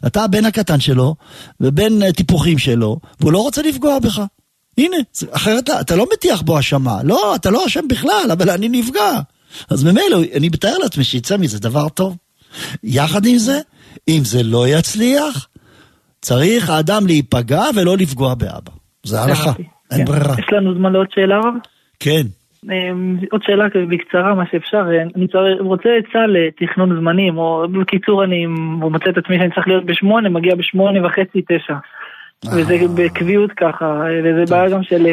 [0.08, 1.16] אתה הבן הקטן שלו,
[1.60, 4.22] ובן אה, טיפוחים שלו, והוא לא רוצה לפגוע בך.
[4.78, 4.98] הנה,
[5.32, 7.04] אחרת אתה לא מטיח בו האשמה.
[7.04, 9.20] לא, אתה לא אשם בכלל, אבל אני נפגע.
[9.70, 12.18] אז ממילא, אני מתאר לעצמי שיצא מזה דבר טוב.
[12.84, 13.60] יחד עם זה,
[14.08, 15.47] אם זה לא יצליח,
[16.22, 18.72] צריך האדם להיפגע ולא לפגוע באבא.
[19.03, 19.51] זה הלכה,
[19.91, 20.06] אין כן.
[20.06, 20.36] ברירה.
[20.39, 21.53] יש לנו זמן לעוד שאלה רב?
[21.99, 22.22] כן.
[22.72, 24.84] אמ, עוד שאלה בקצרה, מה שאפשר.
[25.16, 25.28] אני
[25.60, 28.45] רוצה עצה לתכנון זמנים, או בקיצור, אני
[28.80, 31.76] מוצא את עצמי שאני צריך להיות בשמונה, מגיע בשמונה וחצי, תשע.
[32.45, 32.88] וזה אה.
[32.95, 35.06] בקביעות ככה, וזה בעיה גם של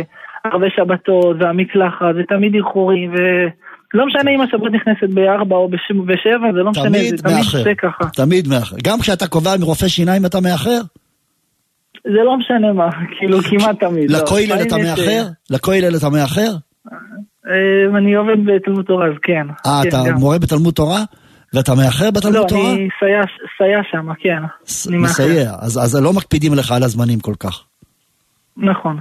[0.45, 3.19] הרבה שבתות, והמקלחת, ותמיד איחורים, ו...
[3.95, 8.05] לא משנה אם השבת נכנסת בארבע או בשבע, זה לא משנה, זה תמיד זה ככה.
[8.15, 8.77] תמיד מאחר.
[8.85, 10.81] גם כשאתה קובע עם רופא שיניים אתה מאחר?
[12.05, 14.11] זה לא משנה מה, כאילו כמעט תמיד.
[14.11, 14.19] לא.
[14.19, 15.23] לכולל אתה מאחר?
[15.51, 16.51] לכולל אתה מאחר?
[17.47, 19.47] אה, אני עובד בתלמוד תורה, אז כן.
[19.67, 21.01] אה, כן, אתה מורה בתלמוד תורה?
[21.55, 22.63] ואתה מאחר בתלמוד לא, תורה?
[22.63, 22.89] לא, אני
[23.59, 24.43] סייע שם, כן.
[24.99, 27.65] מסייע, אז לא מקפידים לך על הזמנים כל כך.
[28.57, 28.99] נכון.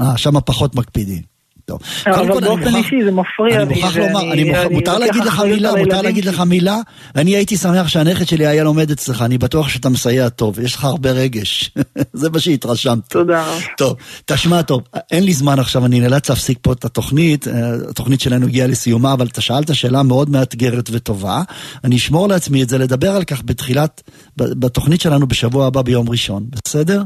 [0.00, 1.35] אה, שם פחות מקפידים.
[1.66, 1.80] טוב.
[2.06, 3.62] אבל באופן אישי זה מפריע לי.
[3.62, 6.80] אני מוכרח לומר, מותר להגיד לך מילה, מותר להגיד לך מילה.
[7.16, 10.84] אני הייתי שמח שהנכד שלי היה לומד אצלך, אני בטוח שאתה מסייע טוב, יש לך
[10.84, 11.70] הרבה רגש.
[12.12, 13.08] זה מה שהתרשמת.
[13.08, 13.44] תודה.
[13.76, 17.52] טוב, תשמע טוב, אין לי זמן עכשיו, אני נאלץ להפסיק פה את התוכנית, אה,
[17.90, 21.42] התוכנית שלנו הגיעה לסיומה, אבל אתה שאלת שאלה מאוד מאתגרת וטובה.
[21.84, 24.02] אני אשמור לעצמי את זה, לדבר על כך בתחילת,
[24.36, 27.02] בתוכנית שלנו בשבוע הבא ביום ראשון, בסדר?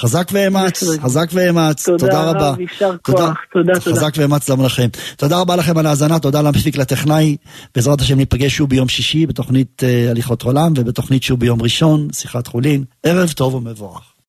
[0.00, 2.50] חזק ואמץ, חזק ואמץ, תודה רבה.
[2.50, 3.80] תודה יישר כוח, תודה, תודה.
[3.80, 4.88] חזק ואמץ גם לכם.
[5.16, 7.36] תודה רבה לכם על ההאזנה, תודה למפיק לטכנאי.
[7.74, 12.46] בעזרת השם ניפגש שוב ביום שישי בתוכנית אה, הליכות עולם ובתוכנית שוב ביום ראשון, שיחת
[12.46, 12.84] חולין.
[13.02, 14.10] ערב טוב ומבורך.